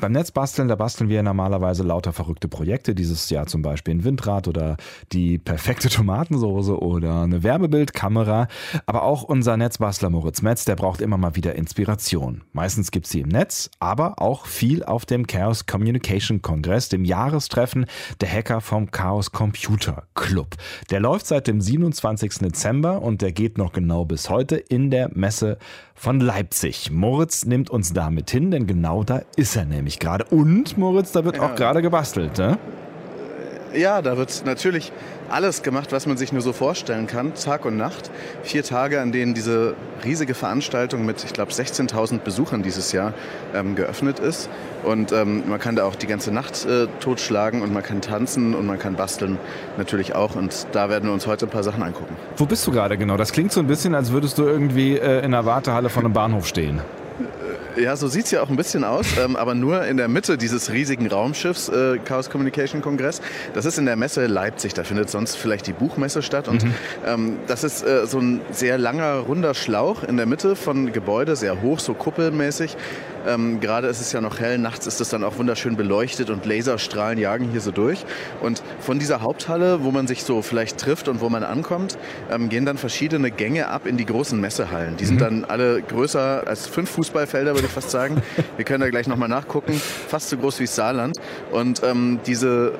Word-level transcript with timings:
Beim 0.00 0.12
Netzbasteln, 0.12 0.68
da 0.68 0.76
basteln 0.76 1.10
wir 1.10 1.24
normalerweise 1.24 1.82
lauter 1.82 2.12
verrückte 2.12 2.46
Projekte. 2.46 2.94
Dieses 2.94 3.30
Jahr 3.30 3.46
zum 3.46 3.62
Beispiel 3.62 3.94
ein 3.94 4.04
Windrad 4.04 4.46
oder 4.46 4.76
die 5.10 5.38
perfekte 5.38 5.88
Tomatensoße 5.88 6.80
oder 6.80 7.22
eine 7.22 7.42
Werbebildkamera. 7.42 8.46
Aber 8.86 9.02
auch 9.02 9.24
unser 9.24 9.56
Netzbastler 9.56 10.08
Moritz 10.08 10.40
Metz, 10.40 10.64
der 10.64 10.76
braucht 10.76 11.00
immer 11.00 11.16
mal 11.16 11.34
wieder 11.34 11.56
Inspiration. 11.56 12.42
Meistens 12.52 12.92
gibt's 12.92 13.10
sie 13.10 13.22
im 13.22 13.28
Netz, 13.28 13.70
aber 13.80 14.22
auch 14.22 14.46
viel 14.46 14.84
auf 14.84 15.04
dem 15.04 15.26
Chaos 15.26 15.66
Communication 15.66 16.42
Kongress, 16.42 16.88
dem 16.88 17.04
Jahrestreffen 17.04 17.86
der 18.20 18.30
Hacker 18.30 18.60
vom 18.60 18.92
Chaos 18.92 19.32
Computer 19.32 20.04
Club. 20.14 20.54
Der 20.90 21.00
läuft 21.00 21.26
seit 21.26 21.48
dem 21.48 21.60
27. 21.60 22.38
Dezember 22.38 23.02
und 23.02 23.20
der 23.20 23.32
geht 23.32 23.58
noch 23.58 23.72
genau 23.72 24.04
bis 24.04 24.30
heute 24.30 24.54
in 24.54 24.92
der 24.92 25.10
Messe 25.12 25.58
von 25.98 26.20
Leipzig. 26.20 26.92
Moritz 26.92 27.44
nimmt 27.44 27.70
uns 27.70 27.92
damit 27.92 28.30
hin, 28.30 28.52
denn 28.52 28.68
genau 28.68 29.02
da 29.02 29.22
ist 29.34 29.56
er 29.56 29.64
nämlich 29.64 29.87
nämlich 29.88 29.98
gerade. 29.98 30.24
Und, 30.30 30.76
Moritz, 30.76 31.12
da 31.12 31.24
wird 31.24 31.36
ja. 31.36 31.42
auch 31.42 31.54
gerade 31.54 31.82
gebastelt, 31.82 32.38
ne? 32.38 32.58
Ja, 33.74 34.00
da 34.00 34.16
wird 34.16 34.44
natürlich 34.46 34.92
alles 35.28 35.62
gemacht, 35.62 35.92
was 35.92 36.06
man 36.06 36.16
sich 36.16 36.32
nur 36.32 36.40
so 36.40 36.54
vorstellen 36.54 37.06
kann, 37.06 37.34
Tag 37.34 37.66
und 37.66 37.76
Nacht. 37.76 38.10
Vier 38.42 38.64
Tage, 38.64 38.98
an 38.98 39.12
denen 39.12 39.34
diese 39.34 39.74
riesige 40.04 40.32
Veranstaltung 40.32 41.04
mit, 41.04 41.22
ich 41.22 41.34
glaube, 41.34 41.52
16.000 41.52 42.20
Besuchern 42.20 42.62
dieses 42.62 42.92
Jahr 42.92 43.12
ähm, 43.54 43.74
geöffnet 43.74 44.20
ist. 44.20 44.48
Und 44.84 45.12
ähm, 45.12 45.42
man 45.46 45.58
kann 45.58 45.76
da 45.76 45.84
auch 45.84 45.96
die 45.96 46.06
ganze 46.06 46.32
Nacht 46.32 46.64
äh, 46.64 46.86
totschlagen 47.00 47.60
und 47.60 47.74
man 47.74 47.82
kann 47.82 48.00
tanzen 48.00 48.54
und 48.54 48.64
man 48.64 48.78
kann 48.78 48.94
basteln 48.94 49.38
natürlich 49.76 50.14
auch. 50.14 50.34
Und 50.34 50.66
da 50.72 50.88
werden 50.88 51.04
wir 51.04 51.12
uns 51.12 51.26
heute 51.26 51.44
ein 51.44 51.50
paar 51.50 51.62
Sachen 51.62 51.82
angucken. 51.82 52.16
Wo 52.38 52.46
bist 52.46 52.66
du 52.66 52.72
gerade 52.72 52.96
genau? 52.96 53.18
Das 53.18 53.32
klingt 53.32 53.52
so 53.52 53.60
ein 53.60 53.66
bisschen, 53.66 53.94
als 53.94 54.12
würdest 54.12 54.38
du 54.38 54.44
irgendwie 54.44 54.96
äh, 54.96 55.22
in 55.22 55.32
der 55.32 55.44
Wartehalle 55.44 55.90
von 55.90 56.06
einem 56.06 56.14
Bahnhof 56.14 56.46
stehen. 56.46 56.80
Ja, 57.78 57.96
so 57.96 58.08
sieht 58.08 58.24
es 58.24 58.30
ja 58.32 58.42
auch 58.42 58.48
ein 58.48 58.56
bisschen 58.56 58.82
aus, 58.82 59.06
ähm, 59.22 59.36
aber 59.36 59.54
nur 59.54 59.84
in 59.84 59.96
der 59.96 60.08
Mitte 60.08 60.36
dieses 60.36 60.72
riesigen 60.72 61.06
Raumschiffs, 61.06 61.68
äh, 61.68 61.98
Chaos 62.04 62.28
Communication 62.28 62.82
Kongress. 62.82 63.20
Das 63.54 63.66
ist 63.66 63.78
in 63.78 63.86
der 63.86 63.94
Messe 63.94 64.26
Leipzig, 64.26 64.74
da 64.74 64.82
findet 64.82 65.10
sonst 65.10 65.36
vielleicht 65.36 65.66
die 65.66 65.72
Buchmesse 65.72 66.22
statt. 66.22 66.48
Und 66.48 66.64
mhm. 66.64 66.74
ähm, 67.06 67.36
das 67.46 67.62
ist 67.62 67.82
äh, 67.82 68.06
so 68.06 68.18
ein 68.18 68.40
sehr 68.50 68.78
langer, 68.78 69.18
runder 69.18 69.54
Schlauch 69.54 70.02
in 70.02 70.16
der 70.16 70.26
Mitte 70.26 70.56
von 70.56 70.92
Gebäude, 70.92 71.36
sehr 71.36 71.62
hoch, 71.62 71.78
so 71.78 71.94
kuppelmäßig. 71.94 72.76
Ähm, 73.28 73.60
Gerade 73.60 73.88
ist 73.88 74.00
es 74.00 74.12
ja 74.12 74.20
noch 74.20 74.40
hell, 74.40 74.58
nachts 74.58 74.86
ist 74.86 75.00
es 75.00 75.10
dann 75.10 75.22
auch 75.22 75.38
wunderschön 75.38 75.76
beleuchtet 75.76 76.30
und 76.30 76.46
Laserstrahlen 76.46 77.18
jagen 77.18 77.50
hier 77.50 77.60
so 77.60 77.70
durch. 77.70 78.04
Und 78.40 78.62
von 78.80 78.98
dieser 78.98 79.20
Haupthalle, 79.20 79.84
wo 79.84 79.90
man 79.90 80.06
sich 80.06 80.24
so 80.24 80.42
vielleicht 80.42 80.78
trifft 80.78 81.08
und 81.08 81.20
wo 81.20 81.28
man 81.28 81.44
ankommt, 81.44 81.98
ähm, 82.30 82.48
gehen 82.48 82.64
dann 82.64 82.78
verschiedene 82.78 83.30
Gänge 83.30 83.68
ab 83.68 83.86
in 83.86 83.96
die 83.96 84.06
großen 84.06 84.40
Messehallen. 84.40 84.96
Die 84.96 85.04
sind 85.04 85.16
mhm. 85.16 85.20
dann 85.20 85.44
alle 85.44 85.82
größer 85.82 86.46
als 86.46 86.66
fünf 86.66 86.90
Fußballfelder, 86.90 87.54
würde 87.54 87.66
ich 87.66 87.72
fast 87.72 87.90
sagen. 87.90 88.22
Wir 88.56 88.64
können 88.64 88.80
da 88.80 88.88
gleich 88.88 89.06
nochmal 89.06 89.28
nachgucken. 89.28 89.74
Fast 89.74 90.30
so 90.30 90.36
groß 90.36 90.60
wie 90.60 90.66
Saarland. 90.66 91.18
Und 91.52 91.82
ähm, 91.84 92.20
diese 92.26 92.72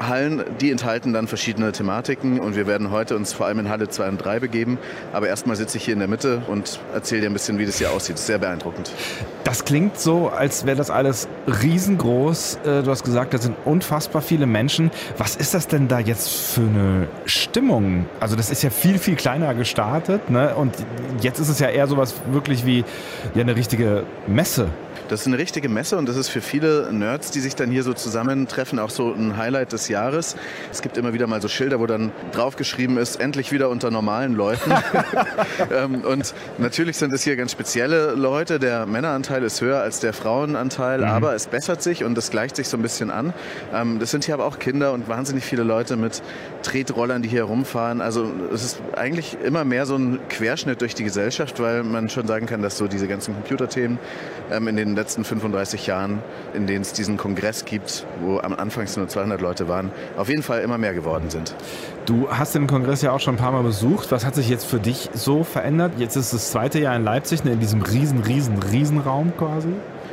Hallen, 0.00 0.42
die 0.60 0.70
enthalten 0.70 1.12
dann 1.12 1.26
verschiedene 1.26 1.72
Thematiken 1.72 2.40
und 2.40 2.56
wir 2.56 2.66
werden 2.66 2.90
heute 2.90 3.16
uns 3.16 3.32
vor 3.32 3.46
allem 3.46 3.58
in 3.60 3.68
Halle 3.68 3.88
2 3.88 4.08
und 4.08 4.18
3 4.18 4.40
begeben. 4.40 4.78
Aber 5.12 5.28
erstmal 5.28 5.56
sitze 5.56 5.76
ich 5.76 5.84
hier 5.84 5.94
in 5.94 6.00
der 6.00 6.08
Mitte 6.08 6.42
und 6.48 6.80
erzähle 6.94 7.22
dir 7.22 7.30
ein 7.30 7.32
bisschen, 7.32 7.58
wie 7.58 7.66
das 7.66 7.78
hier 7.78 7.90
aussieht. 7.90 8.16
Ist 8.16 8.26
sehr 8.26 8.38
beeindruckend. 8.38 8.92
Das 9.44 9.64
klingt 9.64 9.98
so, 9.98 10.28
als 10.28 10.66
wäre 10.66 10.76
das 10.76 10.90
alles 10.90 11.28
riesengroß. 11.62 12.60
Äh, 12.64 12.82
du 12.82 12.90
hast 12.90 13.04
gesagt, 13.04 13.34
da 13.34 13.38
sind 13.38 13.56
unfassbar 13.64 14.22
viele 14.22 14.46
Menschen. 14.46 14.90
Was 15.18 15.36
ist 15.36 15.54
das 15.54 15.68
denn 15.68 15.88
da 15.88 15.98
jetzt 15.98 16.28
für 16.28 16.62
eine 16.62 17.08
Stimmung? 17.24 18.06
Also 18.20 18.36
das 18.36 18.50
ist 18.50 18.62
ja 18.62 18.70
viel, 18.70 18.98
viel 18.98 19.16
kleiner 19.16 19.54
gestartet 19.54 20.30
ne? 20.30 20.54
und 20.54 20.74
jetzt 21.20 21.38
ist 21.40 21.48
es 21.48 21.58
ja 21.58 21.68
eher 21.68 21.86
sowas 21.86 22.14
wirklich 22.30 22.64
wie 22.64 22.84
ja, 23.34 23.42
eine 23.42 23.56
richtige 23.56 24.04
Messe. 24.26 24.68
Das 25.10 25.22
ist 25.22 25.26
eine 25.26 25.38
richtige 25.38 25.68
Messe 25.68 25.96
und 25.96 26.08
das 26.08 26.16
ist 26.16 26.28
für 26.28 26.40
viele 26.40 26.92
Nerds, 26.92 27.32
die 27.32 27.40
sich 27.40 27.56
dann 27.56 27.68
hier 27.68 27.82
so 27.82 27.92
zusammentreffen, 27.92 28.78
auch 28.78 28.90
so 28.90 29.12
ein 29.12 29.36
Highlight 29.36 29.72
des 29.72 29.88
Jahres. 29.88 30.36
Es 30.70 30.82
gibt 30.82 30.96
immer 30.96 31.12
wieder 31.12 31.26
mal 31.26 31.42
so 31.42 31.48
Schilder, 31.48 31.80
wo 31.80 31.86
dann 31.86 32.12
draufgeschrieben 32.30 32.96
ist, 32.96 33.20
endlich 33.20 33.50
wieder 33.50 33.70
unter 33.70 33.90
normalen 33.90 34.34
Leuten. 34.34 34.72
Ähm, 35.70 36.02
und 36.02 36.34
natürlich 36.58 36.96
sind 36.96 37.12
es 37.12 37.22
hier 37.22 37.36
ganz 37.36 37.52
spezielle 37.52 38.12
Leute. 38.12 38.58
Der 38.58 38.86
Männeranteil 38.86 39.42
ist 39.42 39.60
höher 39.60 39.80
als 39.80 40.00
der 40.00 40.12
Frauenanteil, 40.12 40.98
mhm. 40.98 41.04
aber 41.04 41.34
es 41.34 41.46
bessert 41.46 41.82
sich 41.82 42.02
und 42.02 42.16
es 42.18 42.30
gleicht 42.30 42.56
sich 42.56 42.68
so 42.68 42.76
ein 42.76 42.82
bisschen 42.82 43.10
an. 43.10 43.32
Ähm, 43.72 43.98
das 43.98 44.10
sind 44.10 44.24
hier 44.24 44.34
aber 44.34 44.46
auch 44.46 44.58
Kinder 44.58 44.92
und 44.92 45.08
wahnsinnig 45.08 45.44
viele 45.44 45.62
Leute 45.62 45.96
mit 45.96 46.22
Tretrollern, 46.62 47.22
die 47.22 47.28
hier 47.28 47.44
rumfahren. 47.44 48.00
Also 48.00 48.30
es 48.52 48.64
ist 48.64 48.82
eigentlich 48.96 49.36
immer 49.42 49.64
mehr 49.64 49.86
so 49.86 49.96
ein 49.96 50.18
Querschnitt 50.28 50.80
durch 50.80 50.94
die 50.94 51.04
Gesellschaft, 51.04 51.60
weil 51.60 51.82
man 51.82 52.08
schon 52.08 52.26
sagen 52.26 52.46
kann, 52.46 52.62
dass 52.62 52.76
so 52.76 52.88
diese 52.88 53.06
ganzen 53.06 53.34
Computerthemen 53.34 53.98
ähm, 54.50 54.68
in 54.68 54.76
den 54.76 54.96
letzten 55.00 55.24
35 55.24 55.86
Jahren, 55.86 56.22
in 56.52 56.66
denen 56.66 56.82
es 56.82 56.92
diesen 56.92 57.16
Kongress 57.16 57.64
gibt, 57.64 58.06
wo 58.20 58.38
am 58.38 58.54
Anfang 58.54 58.86
nur 58.96 59.08
200 59.08 59.40
Leute 59.40 59.66
waren, 59.66 59.90
auf 60.16 60.28
jeden 60.28 60.42
Fall 60.42 60.60
immer 60.60 60.76
mehr 60.76 60.92
geworden 60.92 61.30
sind. 61.30 61.54
Du 62.04 62.28
hast 62.30 62.54
den 62.54 62.66
Kongress 62.66 63.02
ja 63.02 63.12
auch 63.12 63.20
schon 63.20 63.34
ein 63.34 63.38
paar 63.38 63.52
Mal 63.52 63.62
besucht. 63.62 64.12
Was 64.12 64.26
hat 64.26 64.34
sich 64.34 64.48
jetzt 64.48 64.66
für 64.66 64.78
dich 64.78 65.08
so 65.14 65.42
verändert? 65.42 65.92
Jetzt 65.96 66.16
ist 66.16 66.34
das 66.34 66.50
zweite 66.50 66.78
Jahr 66.78 66.94
in 66.96 67.04
Leipzig, 67.04 67.44
ne, 67.44 67.52
in 67.52 67.60
diesem 67.60 67.82
riesen, 67.82 68.20
riesen, 68.20 68.58
riesen 68.58 68.98
Raum 68.98 69.32
quasi. 69.38 69.72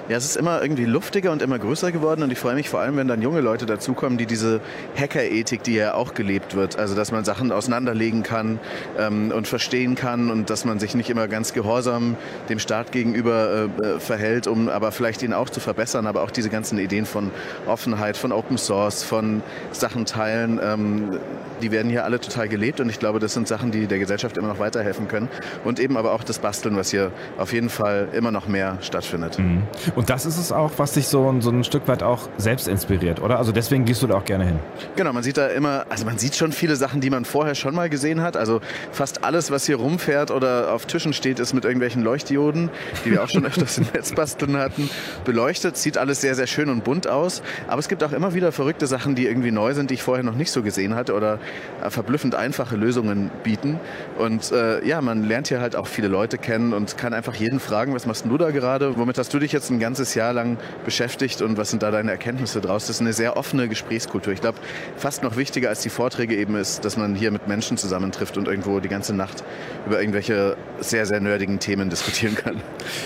Ja, 0.10 0.16
es 0.16 0.24
ist 0.24 0.38
immer 0.38 0.62
irgendwie 0.62 0.86
luftiger 0.86 1.34
und 1.34 1.42
immer 1.42 1.60
größer 1.60 1.92
geworden 1.92 2.24
und 2.24 2.32
ich 2.32 2.40
freue 2.40 2.56
mich 2.56 2.70
vor 2.70 2.80
allem, 2.80 2.96
wenn 2.96 3.10
dann 3.10 3.22
junge 3.22 3.42
Leute 3.42 3.66
dazukommen, 3.66 4.18
die 4.18 4.26
diese 4.26 4.62
Hacker-Ethik, 4.98 5.64
die 5.64 5.76
ja 5.76 5.96
auch 5.96 6.14
gelebt 6.14 6.56
wird, 6.56 6.80
also 6.80 6.96
dass 6.96 7.12
man 7.12 7.26
Sachen 7.26 7.52
auseinanderlegen 7.52 8.24
kann 8.24 8.60
ähm, 8.98 9.34
und 9.36 9.50
verstehen 9.50 9.96
kann 9.96 10.32
und 10.32 10.50
dass 10.50 10.64
man 10.64 10.80
sich 10.80 10.96
nicht 10.96 11.10
immer 11.10 11.28
ganz 11.28 11.52
gehorsam 11.52 12.16
dem 12.48 12.60
Staat 12.60 12.94
gegenüber 12.94 13.68
äh, 13.82 13.82
äh, 13.82 14.00
verhält, 14.00 14.48
um 14.48 14.70
aber 14.70 14.94
vielleicht 14.94 15.24
ihn 15.24 15.34
auch 15.34 15.50
zu 15.50 15.60
verbessern, 15.60 16.08
aber 16.08 16.22
auch 16.22 16.32
diese 16.32 16.50
ganzen 16.50 16.78
Ideen 16.78 17.06
von 17.06 17.30
Offenheit, 17.66 18.16
von 18.16 18.32
Open 18.32 18.58
Source, 18.58 19.04
von 19.04 19.44
Sachen 19.74 20.06
teilen, 20.06 20.58
ähm, 20.64 21.20
die 21.62 21.72
werden 21.72 21.90
hier 21.90 22.06
alle 22.06 22.22
total 22.22 22.48
gelebt 22.48 22.80
und 22.80 22.90
ich 22.90 23.00
glaube, 23.00 23.20
das 23.20 23.34
sind 23.34 23.48
Sachen, 23.48 23.72
die 23.72 23.88
der 23.88 24.00
Gesellschaft 24.00 24.38
immer 24.38 24.48
noch 24.48 24.60
weiterhelfen 24.60 25.10
können 25.10 25.28
und 25.66 25.82
eben 25.82 25.98
aber 25.98 26.14
auch 26.14 26.24
das 26.24 26.40
Basteln, 26.40 26.78
was 26.78 26.92
hier 26.92 27.12
auf 27.38 27.52
jeden 27.52 27.70
Fall 27.70 28.08
immer 28.14 28.32
noch 28.32 28.48
mehr 28.48 28.78
stattfindet. 28.80 29.38
Mhm. 29.38 29.64
Und 29.98 30.12
das 30.12 30.28
ist 30.28 30.38
es 30.38 30.52
auch, 30.52 30.74
was 30.78 30.92
dich 30.92 31.08
so, 31.08 31.34
so 31.40 31.50
ein 31.50 31.64
Stück 31.64 31.88
weit 31.88 32.04
auch 32.04 32.30
selbst 32.38 32.68
inspiriert, 32.68 33.20
oder? 33.20 33.40
Also 33.40 33.52
deswegen 33.52 33.84
gehst 33.84 34.04
du 34.04 34.06
da 34.06 34.14
auch 34.14 34.26
gerne 34.26 34.46
hin. 34.46 34.60
Genau, 34.96 35.12
man 35.12 35.24
sieht 35.24 35.38
da 35.38 35.48
immer, 35.48 35.88
also 35.90 36.06
man 36.06 36.20
sieht 36.20 36.36
schon 36.36 36.52
viele 36.52 36.76
Sachen, 36.76 37.02
die 37.02 37.10
man 37.10 37.26
vorher 37.26 37.56
schon 37.56 37.74
mal 37.74 37.90
gesehen 37.90 38.22
hat. 38.22 38.38
Also 38.38 38.62
fast 38.92 39.24
alles, 39.24 39.50
was 39.50 39.66
hier 39.66 39.78
rumfährt 39.78 40.30
oder 40.30 40.72
auf 40.72 40.86
Tischen 40.86 41.14
steht, 41.14 41.40
ist 41.40 41.54
mit 41.54 41.66
irgendwelchen 41.66 42.04
Leuchtdioden, 42.04 42.70
die 43.06 43.12
wir 43.12 43.24
auch 43.24 43.28
schon 43.28 43.44
öfters 43.48 43.80
im 43.80 43.88
Netz 43.92 44.14
basteln 44.14 44.56
hatten, 44.58 44.88
beleuchtet. 45.26 45.78
Sieht 45.78 45.98
alles 45.98 46.22
sehr, 46.22 46.36
sehr 46.36 46.46
schön 46.46 46.70
und 46.70 46.84
bunt 46.84 47.08
aus. 47.08 47.42
Aber 47.68 47.80
es 47.80 47.88
gibt 47.88 48.04
auch 48.04 48.12
immer 48.12 48.36
wieder 48.36 48.52
verrückte 48.52 48.86
Sachen, 48.86 49.16
die 49.16 49.26
irgendwie 49.26 49.50
neu 49.50 49.74
sind, 49.74 49.90
die 49.90 49.96
ich 49.96 50.04
vorher 50.04 50.24
noch 50.24 50.36
nicht 50.36 50.52
so 50.52 50.62
gesehen 50.62 50.94
hatte 50.94 51.16
oder 51.16 51.40
äh, 51.84 51.90
verblüffend 51.90 52.36
einfache 52.36 52.76
Lösungen 52.76 53.32
bieten. 53.44 53.80
Und 54.20 54.52
äh, 54.52 54.86
ja, 54.86 55.02
man 55.02 55.24
lernt 55.24 55.48
hier 55.48 55.60
halt 55.60 55.76
auch 55.76 55.88
viele 55.88 56.08
Leute 56.08 56.38
kennen 56.38 56.74
und 56.74 57.00
kann 57.00 57.16
einfach 57.16 57.34
jeden 57.34 57.60
fragen, 57.60 57.96
was 57.96 58.06
machst 58.06 58.26
du 58.28 58.38
da 58.38 58.52
gerade? 58.52 58.96
Womit 58.96 59.18
hast 59.18 59.34
du 59.34 59.40
dich 59.40 59.52
jetzt 59.52 59.72
ein 59.72 59.87
ganzes 59.88 60.16
Jahr 60.16 60.34
lang 60.34 60.58
beschäftigt 60.84 61.42
und 61.42 61.58
was 61.58 61.70
sind 61.70 61.82
da 61.82 61.92
deine 61.92 62.12
Erkenntnisse 62.12 62.60
draus? 62.60 62.88
Das 62.88 62.98
ist 62.98 63.02
eine 63.02 63.14
sehr 63.14 63.38
offene 63.38 63.70
Gesprächskultur. 63.70 64.34
Ich 64.34 64.42
glaube, 64.42 64.58
fast 64.98 65.24
noch 65.24 65.38
wichtiger 65.38 65.70
als 65.70 65.80
die 65.80 65.88
Vorträge 65.88 66.36
eben 66.36 66.58
ist, 66.58 66.84
dass 66.84 66.98
man 66.98 67.16
hier 67.16 67.32
mit 67.32 67.48
Menschen 67.48 67.78
zusammentrifft 67.78 68.38
und 68.38 68.50
irgendwo 68.50 68.82
die 68.82 68.90
ganze 68.90 69.16
Nacht 69.16 69.46
über 69.86 70.02
irgendwelche 70.02 70.58
sehr, 70.82 71.06
sehr 71.06 71.22
nerdigen 71.22 71.60
Themen 71.60 71.90
diskutieren 71.90 72.36
kann. 72.36 72.58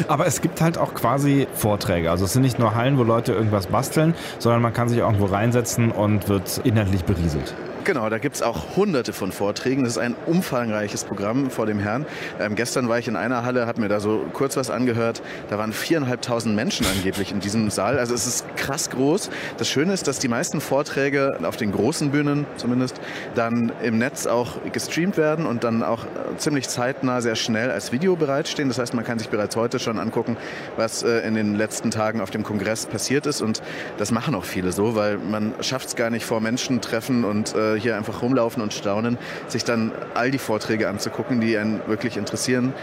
Aber 0.08 0.26
es 0.26 0.42
gibt 0.42 0.60
halt 0.60 0.80
auch 0.80 0.96
quasi 0.96 1.48
Vorträge. 1.54 2.10
Also 2.10 2.26
es 2.26 2.34
sind 2.34 2.42
nicht 2.42 2.58
nur 2.58 2.74
Hallen, 2.74 2.98
wo 2.98 3.04
Leute 3.04 3.34
irgendwas 3.34 3.68
basteln, 3.68 4.16
sondern 4.40 4.64
man 4.64 4.74
kann 4.74 4.90
sich 4.90 5.04
auch 5.04 5.12
irgendwo 5.12 5.26
reinsetzen 5.26 5.92
und 5.92 6.30
wird 6.30 6.62
inhaltlich 6.64 7.04
berieselt. 7.04 7.54
Genau, 7.84 8.10
da 8.10 8.20
gibt 8.20 8.36
es 8.36 8.44
auch 8.44 8.76
hunderte 8.76 9.12
von 9.12 9.32
Vorträgen. 9.32 9.84
Das 9.84 9.94
ist 9.94 9.98
ein 9.98 10.16
umfangreiches 10.28 11.04
Programm 11.04 11.50
vor 11.50 11.66
dem 11.66 11.80
Herrn. 11.80 12.06
Ähm, 12.40 12.54
gestern 12.54 12.88
war 12.90 13.00
ich 13.00 13.08
in 13.08 13.16
einer 13.16 13.44
Halle, 13.44 13.66
habe 13.66 13.82
mir 13.82 13.88
da 13.88 14.00
so 14.00 14.24
kurz 14.34 14.56
was 14.56 14.70
angehört. 14.70 15.24
Da 15.50 15.58
waren 15.58 15.74
viereinhalbtausend 15.74 16.56
Menschen 16.56 16.86
angeblich 16.86 17.32
in 17.32 17.40
diesem 17.40 17.72
Saal. 17.72 17.98
Also 17.98 18.14
es 18.14 18.28
ist 18.28 18.56
krass 18.56 18.92
groß. 18.92 19.32
Das 19.58 19.68
Schöne 19.68 19.94
ist, 19.94 20.08
dass 20.08 20.20
die 20.20 20.28
meisten 20.28 20.62
Vorträge 20.62 21.40
auf 21.44 21.58
den 21.58 21.72
großen 21.72 22.12
Bühnen 22.12 22.46
zumindest 22.58 23.02
dann 23.34 23.72
im 23.82 23.98
Netz 23.98 24.28
auch 24.28 24.58
gestreamt 24.72 25.18
werden 25.18 25.48
und 25.48 25.64
dann 25.64 25.82
auch 25.82 26.06
äh, 26.06 26.38
ziemlich 26.38 26.70
zeitnah 26.70 27.22
sehr 27.22 27.36
schnell 27.36 27.72
als 27.72 27.92
Video 27.92 28.16
bereitstehen. 28.16 28.68
Das 28.68 28.78
heißt, 28.78 28.94
man 28.94 29.06
kann 29.06 29.18
sich 29.18 29.30
bereits 29.30 29.56
heute 29.56 29.80
schon 29.80 29.98
angucken, 29.98 30.38
was 30.78 31.02
äh, 31.02 31.28
in 31.28 31.34
den 31.34 31.56
letzten 31.56 31.90
Tagen 31.90 32.22
auf 32.22 32.30
dem 32.30 32.44
Kongress 32.44 32.86
passiert 32.86 33.26
ist. 33.26 33.42
Und 33.42 33.64
das 33.98 34.12
machen 34.12 34.36
auch 34.36 34.46
viele 34.46 34.72
so, 34.72 34.96
weil 34.96 35.18
man 35.18 35.56
schafft 35.62 35.88
es 35.88 35.96
gar 35.96 36.12
nicht 36.12 36.26
vor 36.26 36.42
Menschen 36.42 36.80
treffen 36.82 37.24
und 37.24 37.56
äh, 37.56 37.72
hier 37.82 37.98
einfach 37.98 38.22
rumlaufen 38.22 38.62
und 38.62 38.74
staunen, 38.74 39.18
sich 39.48 39.64
dann 39.64 39.92
all 40.14 40.32
die 40.32 40.38
Vorträge 40.38 40.88
anzugucken, 40.90 41.42
die 41.42 41.58
einen 41.58 41.82
wirklich 41.88 42.18
interessieren. 42.18 42.74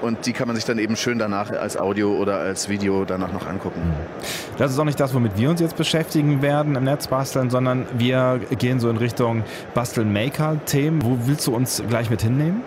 Und 0.00 0.26
die 0.26 0.32
kann 0.32 0.48
man 0.48 0.56
sich 0.56 0.64
dann 0.64 0.78
eben 0.80 0.96
schön 0.96 1.20
danach 1.20 1.52
als 1.52 1.76
Audio 1.76 2.16
oder 2.16 2.38
als 2.38 2.68
Video 2.68 3.04
danach 3.04 3.32
noch 3.32 3.46
angucken. 3.46 3.80
Das 4.58 4.72
ist 4.72 4.78
auch 4.80 4.84
nicht 4.84 4.98
das, 4.98 5.14
womit 5.14 5.38
wir 5.38 5.48
uns 5.48 5.60
jetzt 5.60 5.76
beschäftigen 5.76 6.42
werden 6.42 6.74
im 6.74 6.82
Netz 6.82 7.06
basteln, 7.06 7.50
sondern 7.50 7.86
wir 7.96 8.40
gehen 8.58 8.80
so 8.80 8.90
in 8.90 8.96
Richtung 8.96 9.44
Basteln-Maker-Themen. 9.74 11.04
Wo 11.04 11.18
willst 11.26 11.46
du 11.46 11.54
uns 11.54 11.80
gleich 11.88 12.10
mit 12.10 12.20
hinnehmen? 12.20 12.62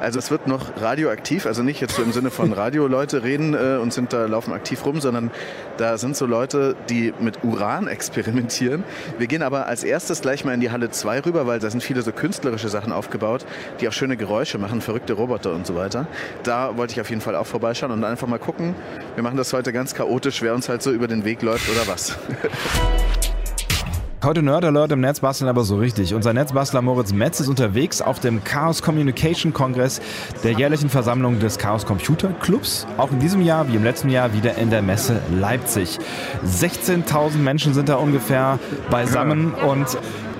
Also 0.00 0.18
es 0.18 0.30
wird 0.30 0.46
noch 0.46 0.80
radioaktiv, 0.80 1.44
also 1.46 1.62
nicht 1.62 1.80
jetzt 1.80 1.94
so 1.94 2.02
im 2.02 2.12
Sinne 2.12 2.30
von 2.30 2.52
Radioleute 2.52 3.22
reden 3.22 3.54
äh, 3.54 3.78
und 3.80 3.92
sind 3.92 4.12
da 4.12 4.24
laufen 4.24 4.52
aktiv 4.52 4.84
rum, 4.86 5.00
sondern 5.00 5.30
da 5.76 5.98
sind 5.98 6.16
so 6.16 6.24
Leute, 6.26 6.74
die 6.88 7.12
mit 7.20 7.44
Uran 7.44 7.86
experimentieren. 7.86 8.82
Wir 9.18 9.26
gehen 9.26 9.42
aber 9.42 9.66
als 9.66 9.84
erstes 9.84 10.22
gleich 10.22 10.44
mal 10.44 10.54
in 10.54 10.60
die 10.60 10.70
Halle 10.70 10.90
2 10.90 11.20
rüber, 11.26 11.46
weil 11.46 11.58
da 11.58 11.70
sind 11.70 11.82
viele 11.82 12.00
so 12.02 12.12
künstlerische 12.12 12.70
Sachen 12.70 12.92
aufgebaut, 12.92 13.44
die 13.80 13.88
auch 13.88 13.92
schöne 13.92 14.16
Geräusche 14.16 14.58
machen, 14.58 14.80
verrückte 14.80 15.12
Roboter 15.12 15.52
und 15.52 15.66
so 15.66 15.74
weiter. 15.74 16.06
Da 16.44 16.76
wollte 16.78 16.94
ich 16.94 17.00
auf 17.00 17.10
jeden 17.10 17.20
Fall 17.20 17.36
auch 17.36 17.46
vorbeischauen 17.46 17.92
und 17.92 18.02
einfach 18.04 18.26
mal 18.26 18.38
gucken. 18.38 18.74
Wir 19.14 19.22
machen 19.22 19.36
das 19.36 19.52
heute 19.52 19.72
ganz 19.72 19.94
chaotisch, 19.94 20.40
wer 20.40 20.54
uns 20.54 20.68
halt 20.68 20.82
so 20.82 20.92
über 20.92 21.08
den 21.08 21.24
Weg 21.24 21.42
läuft 21.42 21.68
oder 21.70 21.86
was. 21.86 22.16
Heute 24.22 24.42
Nerd 24.42 24.66
Alert 24.66 24.92
im 24.92 25.00
Netzbasteln 25.00 25.48
aber 25.48 25.64
so 25.64 25.76
richtig. 25.78 26.12
Unser 26.12 26.34
Netzbastler 26.34 26.82
Moritz 26.82 27.10
Metz 27.10 27.40
ist 27.40 27.48
unterwegs 27.48 28.02
auf 28.02 28.20
dem 28.20 28.44
Chaos 28.44 28.82
Communication 28.82 29.54
Kongress 29.54 29.98
der 30.44 30.52
jährlichen 30.52 30.90
Versammlung 30.90 31.38
des 31.38 31.56
Chaos 31.56 31.86
Computer 31.86 32.28
Clubs. 32.28 32.86
Auch 32.98 33.10
in 33.12 33.18
diesem 33.18 33.40
Jahr, 33.40 33.66
wie 33.68 33.76
im 33.76 33.82
letzten 33.82 34.10
Jahr, 34.10 34.34
wieder 34.34 34.56
in 34.56 34.68
der 34.68 34.82
Messe 34.82 35.22
Leipzig. 35.32 35.98
16.000 36.44 37.38
Menschen 37.38 37.72
sind 37.72 37.88
da 37.88 37.94
ungefähr 37.94 38.58
beisammen 38.90 39.54
und 39.54 39.86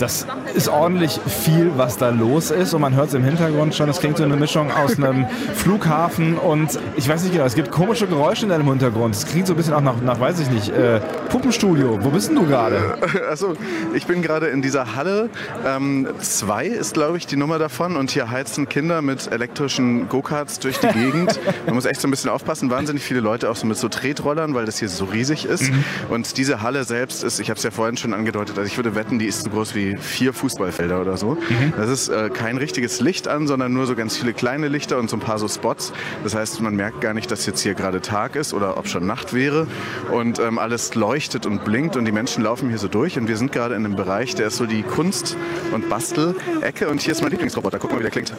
das 0.00 0.26
ist 0.54 0.68
ordentlich 0.68 1.20
viel, 1.26 1.72
was 1.76 1.98
da 1.98 2.08
los 2.08 2.50
ist 2.50 2.72
und 2.72 2.80
man 2.80 2.94
hört 2.94 3.08
es 3.08 3.14
im 3.14 3.24
Hintergrund 3.24 3.74
schon. 3.74 3.88
Es 3.88 4.00
klingt 4.00 4.16
so 4.16 4.24
eine 4.24 4.36
Mischung 4.36 4.70
aus 4.72 4.96
einem 4.96 5.26
Flughafen 5.54 6.38
und 6.38 6.78
ich 6.96 7.08
weiß 7.08 7.22
nicht 7.22 7.32
genau, 7.32 7.44
es 7.44 7.54
gibt 7.54 7.70
komische 7.70 8.06
Geräusche 8.06 8.44
in 8.44 8.48
deinem 8.48 8.66
Hintergrund. 8.66 9.14
Es 9.14 9.26
klingt 9.26 9.46
so 9.46 9.52
ein 9.52 9.56
bisschen 9.56 9.74
auch 9.74 9.82
nach, 9.82 10.00
nach 10.00 10.18
weiß 10.18 10.40
ich 10.40 10.50
nicht, 10.50 10.70
äh, 10.70 11.00
Puppenstudio. 11.28 11.98
Wo 12.02 12.08
bist 12.08 12.28
denn 12.28 12.36
du 12.36 12.46
gerade? 12.46 12.98
Also 13.30 13.54
ich 13.94 14.06
bin 14.06 14.22
gerade 14.22 14.46
in 14.46 14.60
dieser 14.62 14.96
Halle 14.96 15.28
2 15.62 16.66
ähm, 16.66 16.72
ist 16.72 16.94
glaube 16.94 17.18
ich 17.18 17.26
die 17.26 17.36
Nummer 17.36 17.58
davon 17.58 17.96
und 17.96 18.10
hier 18.10 18.30
heizen 18.30 18.68
Kinder 18.68 19.02
mit 19.02 19.30
elektrischen 19.30 20.08
Go-Karts 20.08 20.58
durch 20.58 20.78
die 20.78 20.88
Gegend. 20.88 21.38
Man 21.66 21.74
muss 21.74 21.84
echt 21.84 22.00
so 22.00 22.08
ein 22.08 22.10
bisschen 22.10 22.30
aufpassen. 22.30 22.70
Wahnsinnig 22.70 23.02
viele 23.02 23.20
Leute 23.20 23.50
auch 23.50 23.56
so 23.56 23.66
mit 23.66 23.76
so 23.76 23.88
Tretrollern, 23.88 24.54
weil 24.54 24.64
das 24.64 24.78
hier 24.78 24.88
so 24.88 25.04
riesig 25.04 25.44
ist. 25.44 25.70
Mhm. 25.70 25.84
Und 26.08 26.36
diese 26.38 26.62
Halle 26.62 26.84
selbst 26.84 27.22
ist, 27.22 27.38
ich 27.40 27.50
habe 27.50 27.58
es 27.58 27.62
ja 27.62 27.70
vorhin 27.70 27.96
schon 27.96 28.14
angedeutet, 28.14 28.58
also 28.58 28.66
ich 28.66 28.76
würde 28.76 28.94
wetten, 28.94 29.18
die 29.18 29.26
ist 29.26 29.44
so 29.44 29.50
groß 29.50 29.74
wie 29.74 29.89
vier 29.96 30.32
Fußballfelder 30.32 31.00
oder 31.00 31.16
so. 31.16 31.34
Mhm. 31.34 31.72
Das 31.76 31.88
ist 31.88 32.08
äh, 32.08 32.30
kein 32.30 32.56
richtiges 32.56 33.00
Licht 33.00 33.28
an, 33.28 33.46
sondern 33.46 33.72
nur 33.72 33.86
so 33.86 33.94
ganz 33.94 34.16
viele 34.16 34.32
kleine 34.32 34.68
Lichter 34.68 34.98
und 34.98 35.10
so 35.10 35.16
ein 35.16 35.20
paar 35.20 35.38
so 35.38 35.48
Spots. 35.48 35.92
Das 36.22 36.34
heißt, 36.34 36.60
man 36.60 36.74
merkt 36.74 37.00
gar 37.00 37.14
nicht, 37.14 37.30
dass 37.30 37.46
jetzt 37.46 37.60
hier 37.60 37.74
gerade 37.74 38.00
Tag 38.00 38.36
ist 38.36 38.54
oder 38.54 38.76
ob 38.76 38.88
schon 38.88 39.06
Nacht 39.06 39.32
wäre. 39.32 39.66
Und 40.10 40.38
ähm, 40.38 40.58
alles 40.58 40.94
leuchtet 40.94 41.46
und 41.46 41.64
blinkt 41.64 41.96
und 41.96 42.04
die 42.04 42.12
Menschen 42.12 42.42
laufen 42.44 42.68
hier 42.68 42.78
so 42.78 42.88
durch. 42.88 43.18
Und 43.18 43.28
wir 43.28 43.36
sind 43.36 43.52
gerade 43.52 43.74
in 43.74 43.84
einem 43.84 43.96
Bereich, 43.96 44.34
der 44.34 44.48
ist 44.48 44.56
so 44.56 44.66
die 44.66 44.82
Kunst- 44.82 45.36
und 45.72 45.88
Bastel-Ecke. 45.88 46.88
Und 46.88 47.00
hier 47.00 47.12
ist 47.12 47.22
mein 47.22 47.30
Lieblingsroboter. 47.30 47.78
Guck 47.78 47.92
mal, 47.92 47.98
wie 47.98 48.02
der 48.02 48.10
klingt. 48.10 48.32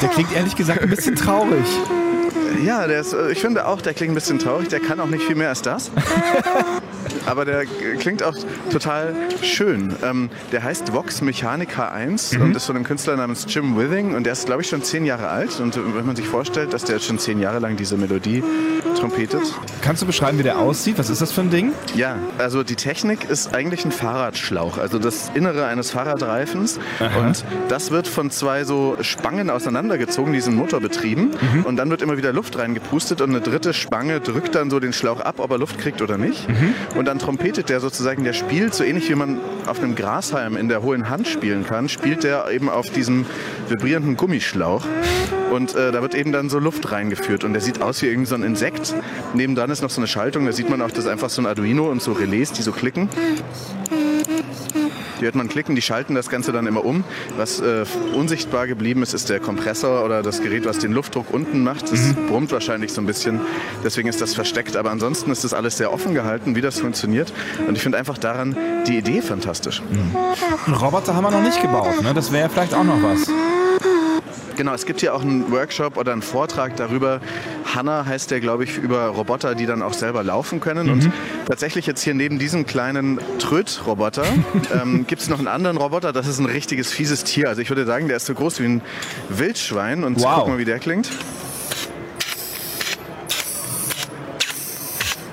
Der 0.00 0.08
klingt 0.08 0.32
ehrlich 0.34 0.54
gesagt 0.54 0.80
ein 0.80 0.90
bisschen 0.90 1.16
traurig. 1.16 1.66
Ja, 2.64 2.86
der 2.86 3.00
ist, 3.00 3.12
äh, 3.12 3.30
ich 3.30 3.40
finde 3.40 3.66
auch, 3.66 3.80
der 3.80 3.94
klingt 3.94 4.12
ein 4.12 4.14
bisschen 4.14 4.38
traurig. 4.38 4.68
Der 4.68 4.80
kann 4.80 5.00
auch 5.00 5.06
nicht 5.06 5.24
viel 5.24 5.36
mehr 5.36 5.48
als 5.48 5.62
das. 5.62 5.90
Aber 7.26 7.44
der 7.44 7.64
klingt 7.98 8.22
auch 8.22 8.34
total 8.70 9.14
schön. 9.42 9.94
Ähm, 10.02 10.30
der 10.52 10.62
heißt 10.62 10.92
Vox 10.92 11.20
Mechanica 11.20 11.88
1 11.88 12.34
mhm. 12.34 12.42
und 12.42 12.56
ist 12.56 12.66
von 12.66 12.76
einem 12.76 12.84
Künstler 12.84 13.16
namens 13.16 13.46
Jim 13.48 13.76
Withing. 13.76 14.14
Und 14.14 14.24
der 14.24 14.32
ist, 14.32 14.46
glaube 14.46 14.62
ich, 14.62 14.68
schon 14.68 14.82
zehn 14.82 15.04
Jahre 15.04 15.28
alt. 15.28 15.60
Und 15.60 15.76
wenn 15.76 16.06
man 16.06 16.16
sich 16.16 16.26
vorstellt, 16.26 16.72
dass 16.72 16.84
der 16.84 16.96
jetzt 16.96 17.06
schon 17.06 17.18
zehn 17.18 17.40
Jahre 17.40 17.58
lang 17.58 17.76
diese 17.76 17.96
Melodie 17.96 18.42
trompetet. 18.98 19.42
Kannst 19.82 20.02
du 20.02 20.06
beschreiben, 20.06 20.38
wie 20.38 20.42
der 20.42 20.58
aussieht? 20.58 20.98
Was 20.98 21.10
ist 21.10 21.22
das 21.22 21.32
für 21.32 21.42
ein 21.42 21.50
Ding? 21.50 21.72
Ja, 21.94 22.16
also 22.38 22.62
die 22.62 22.74
Technik 22.74 23.28
ist 23.28 23.54
eigentlich 23.54 23.84
ein 23.84 23.92
Fahrradschlauch. 23.92 24.78
Also 24.78 24.98
das 24.98 25.30
Innere 25.34 25.66
eines 25.66 25.90
Fahrradreifens. 25.90 26.78
Aha. 26.98 27.20
Und 27.20 27.44
das 27.68 27.90
wird 27.90 28.08
von 28.08 28.30
zwei 28.30 28.64
so 28.64 28.96
Spangen 29.00 29.50
auseinandergezogen, 29.50 30.32
die 30.32 30.40
sind 30.40 30.56
motorbetrieben. 30.56 31.30
Mhm. 31.54 31.64
Und 31.64 31.76
dann 31.76 31.90
wird 31.90 32.02
immer 32.02 32.16
wieder 32.16 32.32
Luft 32.32 32.58
reingepustet 32.58 33.20
und 33.20 33.30
eine 33.30 33.40
dritte 33.40 33.72
Spange 33.72 34.20
drückt 34.20 34.54
dann 34.54 34.70
so 34.70 34.80
den 34.80 34.92
Schlauch 34.92 35.20
ab, 35.20 35.36
ob 35.38 35.50
er 35.50 35.58
Luft 35.58 35.78
kriegt 35.78 36.02
oder 36.02 36.18
nicht. 36.18 36.48
Mhm. 36.48 36.74
Und 36.96 37.06
dann 37.08 37.18
trompetet 37.18 37.70
der 37.70 37.80
sozusagen, 37.80 38.22
der 38.22 38.34
spielt 38.34 38.74
so 38.74 38.84
ähnlich 38.84 39.08
wie 39.08 39.14
man 39.14 39.40
auf 39.66 39.78
einem 39.78 39.94
Grashalm 39.94 40.58
in 40.58 40.68
der 40.68 40.82
hohlen 40.82 41.08
Hand 41.08 41.26
spielen 41.26 41.64
kann, 41.64 41.88
spielt 41.88 42.22
der 42.22 42.50
eben 42.50 42.68
auf 42.68 42.90
diesem 42.90 43.24
vibrierenden 43.66 44.16
Gummischlauch. 44.16 44.84
Und 45.50 45.74
äh, 45.74 45.90
da 45.90 46.02
wird 46.02 46.14
eben 46.14 46.32
dann 46.32 46.50
so 46.50 46.58
Luft 46.58 46.92
reingeführt 46.92 47.44
und 47.44 47.54
der 47.54 47.62
sieht 47.62 47.80
aus 47.80 48.02
wie 48.02 48.06
irgendwie 48.08 48.26
so 48.26 48.34
ein 48.34 48.42
Insekt. 48.42 48.94
Nebendran 49.32 49.70
ist 49.70 49.80
noch 49.80 49.88
so 49.88 50.02
eine 50.02 50.06
Schaltung, 50.06 50.44
da 50.44 50.52
sieht 50.52 50.68
man 50.68 50.82
auch, 50.82 50.90
das 50.90 51.00
ist 51.00 51.06
einfach 51.06 51.30
so 51.30 51.40
ein 51.40 51.46
Arduino 51.46 51.90
und 51.90 52.02
so 52.02 52.12
Relais, 52.12 52.52
die 52.52 52.60
so 52.60 52.72
klicken. 52.72 53.08
Die 55.20 55.24
hört 55.24 55.34
man 55.34 55.48
klicken, 55.48 55.74
die 55.74 55.82
schalten 55.82 56.14
das 56.14 56.28
Ganze 56.28 56.52
dann 56.52 56.66
immer 56.66 56.84
um. 56.84 57.04
Was 57.36 57.60
äh, 57.60 57.84
unsichtbar 58.14 58.66
geblieben 58.66 59.02
ist, 59.02 59.14
ist 59.14 59.28
der 59.28 59.40
Kompressor 59.40 60.04
oder 60.04 60.22
das 60.22 60.42
Gerät, 60.42 60.64
was 60.64 60.78
den 60.78 60.92
Luftdruck 60.92 61.32
unten 61.32 61.62
macht. 61.62 61.90
Das 61.90 62.00
mhm. 62.00 62.28
brummt 62.28 62.52
wahrscheinlich 62.52 62.92
so 62.92 63.00
ein 63.00 63.06
bisschen, 63.06 63.40
deswegen 63.84 64.08
ist 64.08 64.20
das 64.20 64.34
versteckt. 64.34 64.76
Aber 64.76 64.90
ansonsten 64.90 65.30
ist 65.30 65.44
das 65.44 65.54
alles 65.54 65.76
sehr 65.76 65.92
offen 65.92 66.14
gehalten, 66.14 66.54
wie 66.54 66.60
das 66.60 66.80
funktioniert. 66.80 67.32
Und 67.66 67.76
ich 67.76 67.82
finde 67.82 67.98
einfach 67.98 68.18
daran 68.18 68.56
die 68.86 68.96
Idee 68.96 69.22
fantastisch. 69.22 69.82
Mhm. 69.82 70.16
Einen 70.66 70.76
Roboter 70.76 71.14
haben 71.14 71.24
wir 71.24 71.30
noch 71.30 71.42
nicht 71.42 71.60
gebaut, 71.60 72.02
ne? 72.02 72.14
das 72.14 72.32
wäre 72.32 72.44
ja 72.44 72.48
vielleicht 72.48 72.74
auch 72.74 72.84
noch 72.84 73.02
was. 73.02 73.28
Genau, 74.58 74.74
es 74.74 74.86
gibt 74.86 74.98
hier 74.98 75.14
auch 75.14 75.22
einen 75.22 75.52
Workshop 75.52 75.96
oder 75.96 76.10
einen 76.10 76.20
Vortrag 76.20 76.74
darüber. 76.74 77.20
Hanna 77.74 78.06
heißt 78.06 78.30
der, 78.30 78.40
glaube 78.40 78.64
ich, 78.64 78.78
über 78.78 79.06
Roboter, 79.06 79.54
die 79.54 79.66
dann 79.66 79.82
auch 79.82 79.92
selber 79.92 80.22
laufen 80.22 80.60
können. 80.60 80.86
Mhm. 80.86 80.92
Und 80.92 81.12
tatsächlich 81.46 81.86
jetzt 81.86 82.02
hier 82.02 82.14
neben 82.14 82.38
diesem 82.38 82.66
kleinen 82.66 83.18
Tröd-Roboter 83.38 84.24
ähm, 84.74 85.06
gibt 85.06 85.22
es 85.22 85.28
noch 85.28 85.38
einen 85.38 85.48
anderen 85.48 85.76
Roboter. 85.76 86.12
Das 86.12 86.26
ist 86.26 86.38
ein 86.38 86.46
richtiges 86.46 86.92
fieses 86.92 87.24
Tier. 87.24 87.48
Also 87.48 87.62
ich 87.62 87.68
würde 87.68 87.84
sagen, 87.86 88.08
der 88.08 88.16
ist 88.16 88.26
so 88.26 88.34
groß 88.34 88.60
wie 88.60 88.66
ein 88.66 88.82
Wildschwein. 89.28 90.04
Und 90.04 90.20
wow. 90.20 90.36
guck 90.36 90.48
mal, 90.48 90.58
wie 90.58 90.64
der 90.64 90.78
klingt. 90.78 91.10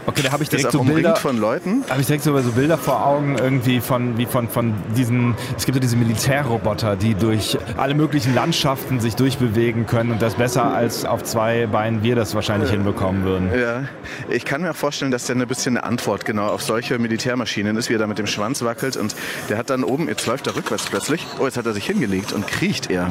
Okay, 0.08 0.22
da 0.22 0.32
habe 0.32 0.44
ich 0.44 0.50
direkt 0.50 0.72
so 0.72 0.84
Bilder 0.84 1.16
von 1.16 1.38
Leuten. 1.38 1.84
Habe 1.90 2.02
ich 2.02 2.08
direkt 2.08 2.24
so, 2.24 2.38
so 2.40 2.52
Bilder 2.52 2.78
vor 2.78 3.06
Augen 3.06 3.38
irgendwie 3.38 3.80
von 3.82 4.18
wie 4.18 4.26
von 4.26 4.48
von 4.48 4.74
diesen. 4.96 5.36
Es 5.58 5.66
gibt 5.66 5.76
ja 5.76 5.80
diese 5.80 5.98
Militärroboter, 5.98 6.96
die 6.96 7.16
durch 7.16 7.58
alle 7.78 7.96
möglichen 7.96 8.36
Landschaften 8.36 9.00
sich 9.00 9.16
durchbewegen 9.16 9.88
können 9.88 10.12
und 10.12 10.22
das 10.22 10.36
besser 10.36 10.74
als 10.74 11.06
auf 11.06 11.24
zwei 11.24 11.66
Beinen 11.68 12.04
wir 12.04 12.16
das 12.16 12.36
wahrscheinlich 12.36 12.70
ja. 12.70 12.76
hinbekommen 12.76 13.24
würden. 13.24 13.50
Ja, 13.60 13.84
ich 14.30 14.46
kann 14.46 14.62
mir 14.62 14.74
vorstellen, 14.74 15.12
dass 15.12 15.26
der 15.26 15.36
ein 15.36 15.48
bisschen 15.48 15.78
eine 15.78 15.86
Antwort 15.86 16.24
genau 16.24 16.48
auf 16.48 16.62
solche 16.62 17.00
Militärmaschinen 17.00 17.76
ist, 17.76 17.90
wie 17.90 17.96
er 17.96 18.00
da 18.00 18.08
mit 18.08 18.20
dem 18.20 18.28
Schwanz 18.28 18.64
wackelt 18.64 18.98
und 18.98 19.16
der 19.50 19.58
hat 19.58 19.70
dann 19.70 19.84
oben. 19.84 20.08
Jetzt 20.08 20.28
läuft 20.28 20.46
er 20.48 20.56
rückwärts 20.56 20.86
plötzlich. 20.86 21.26
Oh, 21.40 21.46
jetzt 21.46 21.58
hat 21.58 21.66
er 21.66 21.74
sich 21.74 21.86
hingelegt 21.86 22.32
und 22.32 22.48
kriecht 22.48 22.92
er. 22.92 23.10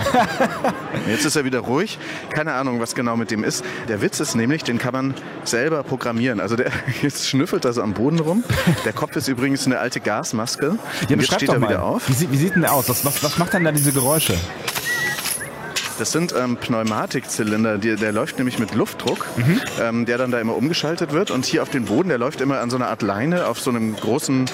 jetzt 1.08 1.25
ist 1.25 1.35
er 1.35 1.44
wieder 1.44 1.61
ruhig. 1.61 1.99
Keine 2.31 2.52
Ahnung, 2.52 2.80
was 2.80 2.95
genau 2.95 3.16
mit 3.16 3.30
dem 3.30 3.42
ist. 3.42 3.64
Der 3.88 4.00
Witz 4.00 4.21
ist 4.21 4.37
nämlich, 4.37 4.62
den 4.62 4.78
kann 4.78 4.92
man 4.92 5.14
selber 5.45 5.83
programmieren. 5.83 6.40
Also 6.40 6.57
der 6.57 6.71
Jetzt 7.03 7.29
schnüffelt 7.29 7.64
er 7.64 7.73
so 7.73 7.83
am 7.83 7.95
Boden 7.95 8.19
rum. 8.19 8.45
Der 8.85 8.93
Kopf 8.93 9.17
ist 9.17 9.29
übrigens 9.29 9.67
eine 9.67 9.79
alte 9.79 10.00
Gasmaske. 10.00 10.79
Ja, 11.09 11.17
jetzt 11.17 11.33
steht 11.33 11.49
er 11.49 11.59
mal. 11.59 11.71
wieder 11.71 11.83
auf. 11.83 12.09
Wie, 12.09 12.31
wie, 12.31 12.37
sieht 12.37 12.55
denn 12.55 12.62
der 12.62 12.73
aus? 12.73 12.88
Was, 12.88 13.05
was, 13.05 13.23
was 13.23 13.38
macht 13.38 13.53
denn 13.53 13.64
da 13.64 13.73
diese 13.73 13.93
Geräusche? 13.93 14.35
Das 15.99 16.11
sind 16.11 16.35
ähm, 16.37 16.57
Pneumatikzylinder. 16.57 17.79
Die, 17.79 17.97
der 17.97 18.12
läuft 18.12 18.38
nämlich 18.38 18.59
mit 18.59 18.75
Luftdruck, 18.75 19.26
mhm. 19.37 19.61
ähm, 19.81 20.07
der 20.07 20.19
dann 20.19 20.31
da 20.31 20.41
immer 20.41 20.57
umgeschaltet 20.57 21.12
wird. 21.12 21.31
Und 21.31 21.47
hier 21.47 21.62
auf 21.62 21.69
den 21.69 21.85
Boden, 21.85 22.09
der 22.09 22.19
läuft 22.19 22.41
immer 22.41 22.61
an 22.61 22.71
so 22.71 22.76
einer 22.76 22.88
Art 22.88 23.03
Leine 23.03 23.47
auf 23.47 23.61
so 23.61 23.71
einem 23.71 23.95
großen 23.95 24.47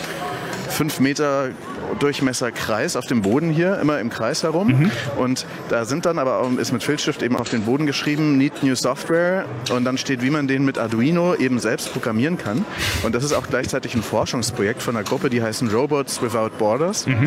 5 0.68 1.00
Meter 1.00 1.50
Durchmesserkreis 1.98 2.96
auf 2.96 3.06
dem 3.06 3.22
Boden 3.22 3.50
hier, 3.50 3.78
immer 3.78 4.00
im 4.00 4.10
Kreis 4.10 4.42
herum. 4.42 4.68
Mhm. 4.68 4.90
Und 5.16 5.46
da 5.68 5.84
sind 5.84 6.06
dann 6.06 6.18
aber 6.18 6.38
auch, 6.38 6.52
ist 6.52 6.72
mit 6.72 6.82
Filzstift 6.82 7.22
eben 7.22 7.36
auf 7.36 7.48
den 7.48 7.62
Boden 7.62 7.86
geschrieben, 7.86 8.38
Need 8.38 8.62
New 8.62 8.74
Software. 8.74 9.44
Und 9.74 9.84
dann 9.84 9.98
steht, 9.98 10.22
wie 10.22 10.30
man 10.30 10.48
den 10.48 10.64
mit 10.64 10.78
Arduino 10.78 11.34
eben 11.34 11.58
selbst 11.58 11.92
programmieren 11.92 12.38
kann. 12.38 12.64
Und 13.02 13.14
das 13.14 13.24
ist 13.24 13.32
auch 13.32 13.46
gleichzeitig 13.48 13.94
ein 13.94 14.02
Forschungsprojekt 14.02 14.82
von 14.82 14.96
einer 14.96 15.04
Gruppe, 15.04 15.30
die 15.30 15.42
heißen 15.42 15.68
Robots 15.68 16.22
Without 16.22 16.50
Borders. 16.58 17.06
Mhm. 17.06 17.24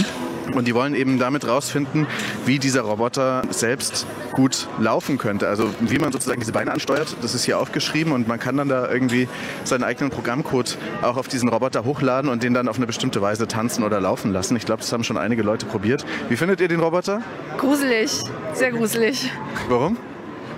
Und 0.54 0.68
die 0.68 0.76
wollen 0.76 0.96
eben 0.96 1.20
damit 1.20 1.48
rausfinden, 1.48 2.08
wie 2.46 2.60
dieser 2.60 2.82
Roboter 2.82 3.44
selbst 3.50 4.06
gut 4.34 4.68
laufen 4.80 5.18
könnte. 5.18 5.48
Also 5.48 5.74
wie 5.80 6.00
man 6.00 6.12
sozusagen 6.12 6.40
diese 6.40 6.52
Beine 6.52 6.72
ansteuert, 6.72 7.16
das 7.22 7.36
ist 7.36 7.46
hier 7.46 7.60
aufgeschrieben 7.60 8.14
und 8.14 8.28
man 8.28 8.40
kann 8.40 8.58
dann 8.58 8.68
da 8.68 8.90
irgendwie 8.90 9.28
seinen 9.64 9.84
eigenen 9.84 10.10
Programmcode 10.10 10.78
auch 11.02 11.18
auf 11.18 11.28
diesen 11.28 11.50
Roboter 11.50 11.86
hochladen 11.86 12.30
und 12.30 12.44
den 12.44 12.54
dann 12.54 12.68
auf 12.68 12.78
eine 12.78 12.88
bestimmte 12.88 13.22
Weise 13.22 13.48
tanzen 13.48 13.84
oder 13.84 14.00
laufen 14.02 14.34
lassen. 14.34 14.56
Ich 14.56 14.66
glaube, 14.66 14.82
das 14.82 14.92
haben 14.92 15.04
schon 15.04 15.18
einige 15.18 15.44
Leute 15.44 15.66
probiert. 15.66 16.06
Wie 16.30 16.36
findet 16.36 16.62
ihr 16.62 16.68
den 16.68 16.80
Roboter? 16.80 17.22
Gruselig, 17.58 18.12
sehr 18.54 18.72
gruselig. 18.72 19.32
Warum? 19.70 19.98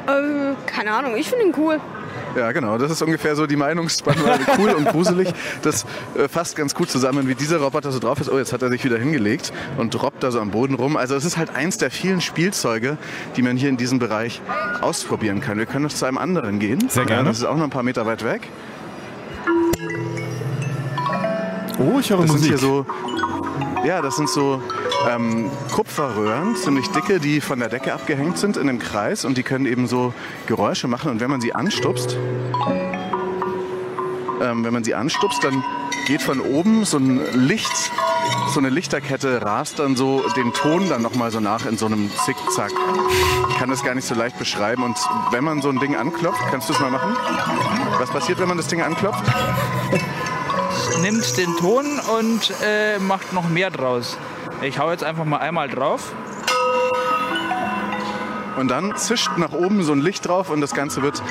Äh, 0.07 0.53
keine 0.65 0.91
Ahnung, 0.93 1.15
ich 1.15 1.29
finde 1.29 1.45
ihn 1.45 1.53
cool. 1.57 1.79
Ja, 2.35 2.51
genau. 2.51 2.77
Das 2.77 2.91
ist 2.91 3.01
ungefähr 3.01 3.35
so 3.35 3.47
die 3.47 3.55
Meinungsspannweite. 3.55 4.45
Cool 4.57 4.69
und 4.69 4.87
gruselig. 4.87 5.33
Das 5.63 5.85
äh, 6.15 6.27
fasst 6.27 6.55
ganz 6.55 6.75
gut 6.75 6.89
zusammen, 6.89 7.27
wie 7.27 7.35
dieser 7.35 7.57
Roboter 7.57 7.91
so 7.91 7.99
drauf 7.99 8.19
ist. 8.21 8.29
Oh, 8.29 8.37
jetzt 8.37 8.53
hat 8.53 8.61
er 8.61 8.69
sich 8.69 8.83
wieder 8.85 8.97
hingelegt 8.97 9.51
und 9.77 10.01
robbt 10.01 10.23
da 10.23 10.31
so 10.31 10.39
am 10.39 10.51
Boden 10.51 10.75
rum. 10.75 10.97
Also 10.97 11.15
es 11.15 11.25
ist 11.25 11.37
halt 11.37 11.55
eins 11.55 11.77
der 11.77 11.91
vielen 11.91 12.21
Spielzeuge, 12.21 12.97
die 13.35 13.41
man 13.41 13.57
hier 13.57 13.69
in 13.69 13.77
diesem 13.77 13.99
Bereich 13.99 14.41
ausprobieren 14.81 15.41
kann. 15.41 15.57
Wir 15.57 15.65
können 15.65 15.83
noch 15.83 15.93
zu 15.93 16.05
einem 16.05 16.17
anderen 16.17 16.59
gehen. 16.59 16.89
Sehr 16.89 17.05
gerne. 17.05 17.27
Das 17.27 17.39
ist 17.39 17.45
auch 17.45 17.55
noch 17.55 17.63
ein 17.63 17.69
paar 17.69 17.83
Meter 17.83 18.05
weit 18.05 18.23
weg. 18.23 18.47
Oh, 21.77 21.99
ich 21.99 22.09
höre 22.09 22.21
das 22.21 22.31
Musik. 22.31 22.39
Sind 22.39 22.47
hier 22.47 22.57
so, 22.57 22.85
ja, 23.85 24.01
das 24.01 24.15
sind 24.15 24.29
so 24.29 24.61
ähm, 25.07 25.49
Kupferröhren, 25.71 26.55
ziemlich 26.55 26.87
dicke, 26.89 27.19
die 27.19 27.41
von 27.41 27.59
der 27.59 27.69
Decke 27.69 27.93
abgehängt 27.93 28.37
sind 28.37 28.57
in 28.57 28.69
einem 28.69 28.79
Kreis 28.79 29.25
und 29.25 29.37
die 29.37 29.43
können 29.43 29.65
eben 29.65 29.87
so 29.87 30.13
Geräusche 30.47 30.87
machen. 30.87 31.11
Und 31.11 31.19
wenn 31.19 31.29
man 31.29 31.41
sie 31.41 31.53
anstupst, 31.53 32.17
ähm, 34.41 34.63
wenn 34.63 34.73
man 34.73 34.83
sie 34.83 34.95
anstupst, 34.95 35.43
dann 35.43 35.63
geht 36.07 36.21
von 36.21 36.39
oben 36.39 36.85
so 36.85 36.97
ein 36.97 37.21
Licht, 37.33 37.91
so 38.53 38.59
eine 38.59 38.69
Lichterkette 38.69 39.41
rast 39.41 39.79
dann 39.79 39.95
so 39.95 40.23
den 40.35 40.53
Ton 40.53 40.89
dann 40.89 41.01
nochmal 41.01 41.31
so 41.31 41.39
nach 41.39 41.65
in 41.65 41.77
so 41.77 41.85
einem 41.85 42.11
Zickzack. 42.25 42.71
Ich 43.49 43.57
kann 43.57 43.69
das 43.69 43.83
gar 43.83 43.95
nicht 43.95 44.07
so 44.07 44.15
leicht 44.15 44.37
beschreiben. 44.37 44.83
Und 44.83 44.97
wenn 45.31 45.43
man 45.43 45.61
so 45.61 45.69
ein 45.69 45.79
Ding 45.79 45.95
anklopft, 45.95 46.41
kannst 46.51 46.69
du 46.69 46.73
es 46.73 46.79
mal 46.79 46.91
machen? 46.91 47.15
Was 47.99 48.09
passiert, 48.09 48.39
wenn 48.39 48.47
man 48.47 48.57
das 48.57 48.67
Ding 48.67 48.81
anklopft? 48.81 49.23
Nimmt 51.01 51.37
den 51.37 51.55
Ton 51.57 51.99
und 52.19 52.53
äh, 52.63 52.99
macht 52.99 53.33
noch 53.33 53.47
mehr 53.49 53.71
draus. 53.71 54.17
Ich 54.61 54.79
hau 54.79 54.89
jetzt 54.89 55.03
einfach 55.03 55.25
mal 55.25 55.37
einmal 55.37 55.67
drauf. 55.67 56.13
Und 58.57 58.69
dann 58.69 58.95
zischt 58.95 59.31
nach 59.37 59.51
oben 59.51 59.83
so 59.83 59.91
ein 59.91 59.99
Licht 59.99 60.27
drauf 60.27 60.49
und 60.49 60.61
das 60.61 60.73
Ganze 60.73 61.01
wird 61.01 61.21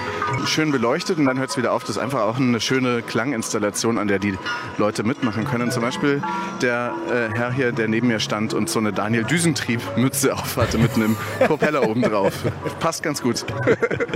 schön 0.46 0.70
beleuchtet 0.72 1.18
und 1.18 1.24
dann 1.24 1.38
hört 1.38 1.50
es 1.50 1.56
wieder 1.56 1.72
auf. 1.72 1.82
Das 1.82 1.96
ist 1.96 1.98
einfach 1.98 2.20
auch 2.20 2.36
eine 2.36 2.60
schöne 2.60 3.02
Klanginstallation, 3.02 3.98
an 3.98 4.08
der 4.08 4.18
die 4.18 4.36
Leute 4.76 5.04
mitmachen 5.04 5.44
können. 5.44 5.70
Zum 5.70 5.82
Beispiel 5.82 6.22
der 6.60 6.92
äh, 7.10 7.34
Herr 7.34 7.52
hier, 7.52 7.72
der 7.72 7.88
neben 7.88 8.08
mir 8.08 8.20
stand 8.20 8.52
und 8.52 8.68
so 8.68 8.78
eine 8.78 8.92
Daniel 8.92 9.24
Düsentrieb-Mütze 9.24 10.34
aufhatte 10.36 10.78
mit 10.78 10.94
einem 10.94 11.16
Propeller 11.46 11.88
oben 11.88 12.02
drauf. 12.02 12.32
Passt 12.80 13.02
ganz 13.02 13.22
gut. 13.22 13.44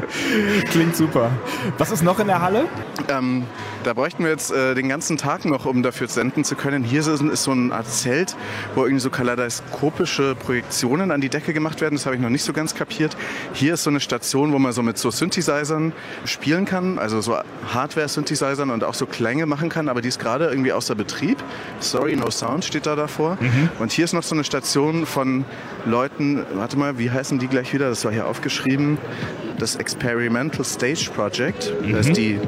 Klingt 0.70 0.96
super. 0.96 1.30
Was 1.78 1.90
ist 1.90 2.02
noch 2.02 2.20
in 2.20 2.26
der 2.26 2.42
Halle? 2.42 2.66
Ähm, 3.08 3.44
da 3.84 3.94
bräuchten 3.94 4.24
wir 4.24 4.30
jetzt 4.30 4.50
äh, 4.50 4.74
den 4.74 4.88
ganzen 4.88 5.16
Tag 5.16 5.44
noch, 5.44 5.64
um 5.64 5.82
dafür 5.82 6.08
senden 6.08 6.44
zu 6.44 6.56
können. 6.56 6.84
Hier 6.84 7.00
ist, 7.00 7.08
ist 7.08 7.44
so 7.44 7.52
eine 7.52 7.74
Art 7.74 7.86
Zelt, 7.86 8.36
wo 8.74 8.82
irgendwie 8.82 9.00
so 9.00 9.10
kaleidoskopische 9.10 10.34
Projektionen 10.34 11.10
an 11.10 11.20
die 11.20 11.28
Decke 11.28 11.54
gemacht 11.54 11.80
werden. 11.80 11.94
Das 11.94 12.04
habe 12.04 12.16
ich 12.16 12.22
noch 12.22 12.28
nicht 12.28 12.44
so 12.44 12.52
ganz 12.52 12.74
kapiert. 12.74 12.97
Hier 13.52 13.74
ist 13.74 13.84
so 13.84 13.90
eine 13.90 14.00
Station, 14.00 14.52
wo 14.52 14.58
man 14.58 14.72
so 14.72 14.82
mit 14.82 14.98
so 14.98 15.10
Synthesizern 15.10 15.92
spielen 16.24 16.64
kann, 16.64 16.98
also 16.98 17.20
so 17.20 17.36
Hardware-Synthesizern 17.72 18.70
und 18.70 18.84
auch 18.84 18.94
so 18.94 19.06
Klänge 19.06 19.46
machen 19.46 19.68
kann, 19.68 19.88
aber 19.88 20.02
die 20.02 20.08
ist 20.08 20.18
gerade 20.18 20.46
irgendwie 20.46 20.72
außer 20.72 20.94
Betrieb. 20.94 21.38
Sorry, 21.80 22.16
no 22.16 22.30
sound 22.30 22.64
steht 22.64 22.86
da 22.86 22.96
davor. 22.96 23.38
Mhm. 23.40 23.70
Und 23.78 23.92
hier 23.92 24.04
ist 24.04 24.12
noch 24.12 24.22
so 24.22 24.34
eine 24.34 24.44
Station 24.44 25.06
von 25.06 25.44
Leuten, 25.86 26.44
warte 26.54 26.76
mal, 26.76 26.98
wie 26.98 27.10
heißen 27.10 27.38
die 27.38 27.48
gleich 27.48 27.72
wieder? 27.72 27.88
Das 27.88 28.04
war 28.04 28.12
hier 28.12 28.26
aufgeschrieben 28.26 28.98
das 29.58 29.76
Experimental 29.76 30.64
Stage 30.64 31.10
Project. 31.14 31.72
Mhm. 31.82 31.92
Das 31.92 32.06
ist 32.06 32.16
die 32.16 32.38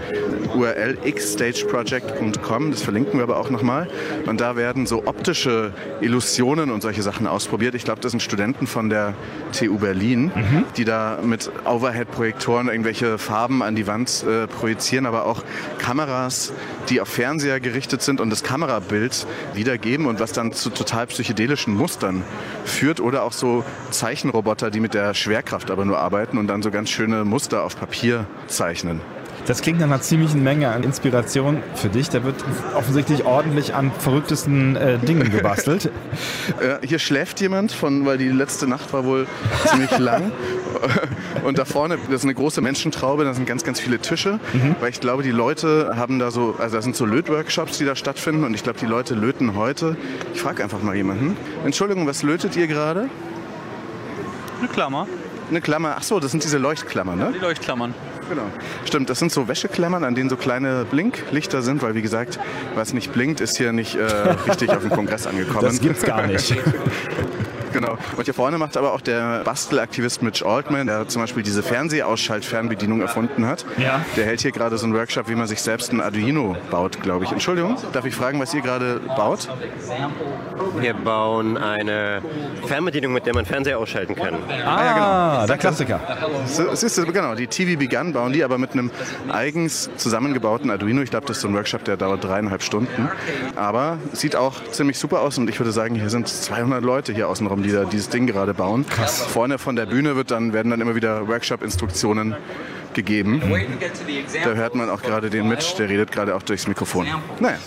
URL 0.54 0.98
xstageproject.com. 1.10 2.70
Das 2.70 2.82
verlinken 2.82 3.18
wir 3.18 3.22
aber 3.22 3.38
auch 3.38 3.50
nochmal. 3.50 3.88
Und 4.26 4.40
da 4.40 4.56
werden 4.56 4.86
so 4.86 5.06
optische 5.06 5.72
Illusionen 6.00 6.70
und 6.70 6.82
solche 6.82 7.02
Sachen 7.02 7.26
ausprobiert. 7.26 7.74
Ich 7.74 7.84
glaube, 7.84 8.00
das 8.00 8.12
sind 8.12 8.20
Studenten 8.20 8.66
von 8.66 8.90
der 8.90 9.14
TU 9.52 9.78
Berlin, 9.78 10.32
mhm. 10.34 10.64
die 10.76 10.84
da 10.84 11.18
mit 11.22 11.50
Overhead-Projektoren 11.64 12.68
irgendwelche 12.68 13.18
Farben 13.18 13.62
an 13.62 13.74
die 13.74 13.86
Wand 13.86 14.24
äh, 14.26 14.46
projizieren, 14.46 15.06
aber 15.06 15.26
auch 15.26 15.42
Kameras, 15.78 16.52
die 16.88 17.00
auf 17.00 17.08
Fernseher 17.08 17.60
gerichtet 17.60 18.02
sind 18.02 18.20
und 18.20 18.30
das 18.30 18.42
Kamerabild 18.42 19.26
wiedergeben 19.54 20.06
und 20.06 20.20
was 20.20 20.32
dann 20.32 20.52
zu 20.52 20.70
total 20.70 21.06
psychedelischen 21.06 21.74
Mustern 21.74 22.22
führt 22.64 23.00
oder 23.00 23.22
auch 23.22 23.32
so 23.32 23.64
Zeichenroboter, 23.90 24.70
die 24.70 24.80
mit 24.80 24.94
der 24.94 25.14
Schwerkraft 25.14 25.70
aber 25.70 25.84
nur 25.84 25.98
arbeiten 25.98 26.38
und 26.38 26.46
dann 26.46 26.62
so 26.62 26.70
ganz 26.70 26.90
schöne 26.90 27.24
Muster 27.24 27.64
auf 27.64 27.78
Papier 27.78 28.26
zeichnen. 28.46 29.00
Das 29.50 29.62
klingt 29.62 29.80
nach 29.80 29.86
einer 29.86 30.00
ziemlichen 30.00 30.44
Menge 30.44 30.68
an 30.68 30.84
Inspiration 30.84 31.60
für 31.74 31.88
dich. 31.88 32.08
Da 32.08 32.22
wird 32.22 32.36
offensichtlich 32.76 33.24
ordentlich 33.24 33.74
an 33.74 33.90
verrücktesten 33.90 34.76
äh, 34.76 34.96
Dingen 34.96 35.28
gebastelt. 35.28 35.86
äh, 36.60 36.86
hier 36.86 37.00
schläft 37.00 37.40
jemand, 37.40 37.72
von, 37.72 38.06
weil 38.06 38.16
die 38.16 38.28
letzte 38.28 38.68
Nacht 38.68 38.92
war 38.92 39.04
wohl 39.04 39.26
ziemlich 39.66 39.98
lang. 39.98 40.30
Und 41.44 41.58
da 41.58 41.64
vorne, 41.64 41.98
das 42.06 42.20
ist 42.20 42.22
eine 42.22 42.34
große 42.34 42.60
Menschentraube, 42.60 43.24
da 43.24 43.34
sind 43.34 43.44
ganz, 43.44 43.64
ganz 43.64 43.80
viele 43.80 43.98
Tische. 43.98 44.38
Mhm. 44.52 44.76
Weil 44.78 44.90
ich 44.90 45.00
glaube, 45.00 45.24
die 45.24 45.32
Leute 45.32 45.94
haben 45.96 46.20
da 46.20 46.30
so, 46.30 46.54
also 46.56 46.76
das 46.76 46.84
sind 46.84 46.94
so 46.94 47.04
Lötworkshops, 47.04 47.76
die 47.76 47.84
da 47.84 47.96
stattfinden. 47.96 48.44
Und 48.44 48.54
ich 48.54 48.62
glaube, 48.62 48.78
die 48.78 48.86
Leute 48.86 49.16
löten 49.16 49.56
heute. 49.56 49.96
Ich 50.32 50.40
frage 50.40 50.62
einfach 50.62 50.80
mal 50.80 50.94
jemanden. 50.94 51.36
Entschuldigung, 51.64 52.06
was 52.06 52.22
lötet 52.22 52.54
ihr 52.54 52.68
gerade? 52.68 53.10
Eine 54.60 54.68
Klammer. 54.68 55.08
Eine 55.48 55.60
Klammer, 55.60 55.96
ach 55.98 56.04
so, 56.04 56.20
das 56.20 56.30
sind 56.30 56.44
diese 56.44 56.58
Leuchtklammern, 56.58 57.18
ne? 57.18 57.32
Die 57.34 57.40
Leuchtklammern. 57.40 57.94
Genau. 58.30 58.46
Stimmt, 58.84 59.10
das 59.10 59.18
sind 59.18 59.32
so 59.32 59.48
Wäscheklammern, 59.48 60.04
an 60.04 60.14
denen 60.14 60.30
so 60.30 60.36
kleine 60.36 60.86
Blinklichter 60.88 61.62
sind, 61.62 61.82
weil 61.82 61.96
wie 61.96 62.02
gesagt, 62.02 62.38
was 62.76 62.92
nicht 62.92 63.12
blinkt, 63.12 63.40
ist 63.40 63.56
hier 63.56 63.72
nicht 63.72 63.96
äh, 63.96 64.04
richtig 64.48 64.70
auf 64.70 64.82
dem 64.82 64.90
Kongress 64.90 65.26
angekommen. 65.26 65.62
Das 65.62 65.80
gibt's 65.80 66.04
gar 66.04 66.26
nicht. 66.28 66.54
Genau. 67.72 67.98
Und 68.16 68.24
hier 68.24 68.34
vorne 68.34 68.58
macht 68.58 68.76
aber 68.76 68.92
auch 68.92 69.00
der 69.00 69.42
Bastelaktivist 69.44 70.22
Mitch 70.22 70.44
Altman, 70.44 70.86
der 70.86 71.08
zum 71.08 71.22
Beispiel 71.22 71.42
diese 71.42 71.62
Fernsehausschaltfernbedienung 71.62 73.00
erfunden 73.00 73.46
hat. 73.46 73.64
Ja. 73.78 74.04
Der 74.16 74.26
hält 74.26 74.40
hier 74.40 74.52
gerade 74.52 74.78
so 74.78 74.86
einen 74.86 74.94
Workshop, 74.94 75.28
wie 75.28 75.34
man 75.34 75.46
sich 75.46 75.60
selbst 75.62 75.92
ein 75.92 76.00
Arduino 76.00 76.56
baut, 76.70 77.00
glaube 77.02 77.24
ich. 77.24 77.32
Entschuldigung, 77.32 77.76
darf 77.92 78.04
ich 78.04 78.14
fragen, 78.14 78.40
was 78.40 78.54
ihr 78.54 78.60
gerade 78.60 79.00
baut? 79.16 79.48
Wir 80.78 80.94
bauen 80.94 81.56
eine 81.56 82.22
Fernbedienung, 82.66 83.12
mit 83.12 83.26
der 83.26 83.34
man 83.34 83.44
Fernseher 83.44 83.78
ausschalten 83.78 84.14
kann. 84.14 84.34
Ah, 84.64 84.76
ah 84.76 84.84
ja, 84.84 84.92
genau. 85.34 85.46
der 85.46 85.58
Klassiker. 85.58 86.00
So, 86.46 86.74
siehst 86.74 86.98
du, 86.98 87.06
genau, 87.06 87.34
die 87.34 87.46
TV 87.46 87.78
Begun 87.78 88.12
bauen 88.12 88.32
die, 88.32 88.44
aber 88.44 88.58
mit 88.58 88.72
einem 88.72 88.90
eigens 89.30 89.90
zusammengebauten 89.96 90.70
Arduino. 90.70 91.02
Ich 91.02 91.10
glaube, 91.10 91.26
das 91.26 91.38
ist 91.38 91.42
so 91.42 91.48
ein 91.48 91.54
Workshop, 91.54 91.84
der 91.84 91.96
dauert 91.96 92.24
dreieinhalb 92.24 92.62
Stunden. 92.62 93.08
Aber 93.56 93.98
sieht 94.12 94.36
auch 94.36 94.62
ziemlich 94.70 94.98
super 94.98 95.20
aus 95.20 95.38
und 95.38 95.48
ich 95.48 95.58
würde 95.58 95.72
sagen, 95.72 95.94
hier 95.94 96.10
sind 96.10 96.28
200 96.28 96.82
Leute 96.82 97.12
hier 97.12 97.28
außenrum 97.28 97.59
haben, 97.60 97.68
die 97.68 97.72
da 97.72 97.84
dieses 97.84 98.08
Ding 98.08 98.26
gerade 98.26 98.54
bauen. 98.54 98.86
Krass. 98.88 99.22
Vorne 99.22 99.58
von 99.58 99.76
der 99.76 99.86
Bühne 99.86 100.16
wird 100.16 100.30
dann, 100.30 100.52
werden 100.52 100.70
dann 100.70 100.80
immer 100.80 100.94
wieder 100.94 101.28
Workshop-Instruktionen 101.28 102.34
gegeben. 102.94 103.42
Da 104.44 104.54
hört 104.54 104.74
man 104.74 104.90
auch 104.90 105.02
gerade 105.02 105.30
den 105.30 105.48
Mitch, 105.48 105.76
der 105.78 105.88
redet 105.88 106.12
gerade 106.12 106.34
auch 106.34 106.42
durchs 106.42 106.66
Mikrofon. 106.66 107.06
Naja. 107.38 107.58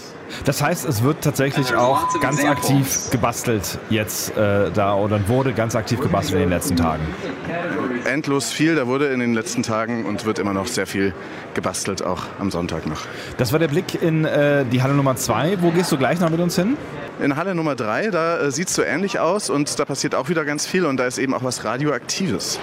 Das 0.45 0.61
heißt, 0.61 0.85
es 0.85 1.03
wird 1.03 1.21
tatsächlich 1.21 1.75
auch 1.75 2.19
ganz 2.19 2.43
aktiv 2.43 3.09
gebastelt 3.11 3.79
jetzt 3.89 4.35
äh, 4.37 4.71
da 4.71 4.95
oder 4.95 5.27
wurde 5.27 5.53
ganz 5.53 5.75
aktiv 5.75 5.99
gebastelt 5.99 6.35
in 6.35 6.41
den 6.41 6.49
letzten 6.49 6.75
Tagen. 6.75 7.03
Endlos 8.05 8.51
viel, 8.51 8.75
da 8.75 8.87
wurde 8.87 9.07
in 9.07 9.19
den 9.19 9.33
letzten 9.33 9.63
Tagen 9.63 10.05
und 10.05 10.25
wird 10.25 10.39
immer 10.39 10.53
noch 10.53 10.67
sehr 10.67 10.87
viel 10.87 11.13
gebastelt, 11.53 12.03
auch 12.03 12.23
am 12.39 12.51
Sonntag 12.51 12.85
noch. 12.85 13.01
Das 13.37 13.51
war 13.51 13.59
der 13.59 13.67
Blick 13.67 14.01
in 14.01 14.25
äh, 14.25 14.65
die 14.65 14.83
Halle 14.83 14.93
Nummer 14.93 15.15
2. 15.15 15.61
Wo 15.61 15.71
gehst 15.71 15.91
du 15.91 15.97
gleich 15.97 16.19
noch 16.19 16.29
mit 16.29 16.39
uns 16.39 16.55
hin? 16.55 16.77
In 17.21 17.35
Halle 17.35 17.55
Nummer 17.55 17.75
3, 17.75 18.09
da 18.09 18.39
äh, 18.39 18.51
sieht 18.51 18.69
es 18.69 18.75
so 18.75 18.83
ähnlich 18.83 19.19
aus 19.19 19.49
und 19.49 19.79
da 19.79 19.85
passiert 19.85 20.15
auch 20.15 20.29
wieder 20.29 20.45
ganz 20.45 20.65
viel 20.65 20.85
und 20.85 20.97
da 20.97 21.05
ist 21.05 21.17
eben 21.17 21.33
auch 21.33 21.43
was 21.43 21.63
Radioaktives. 21.63 22.59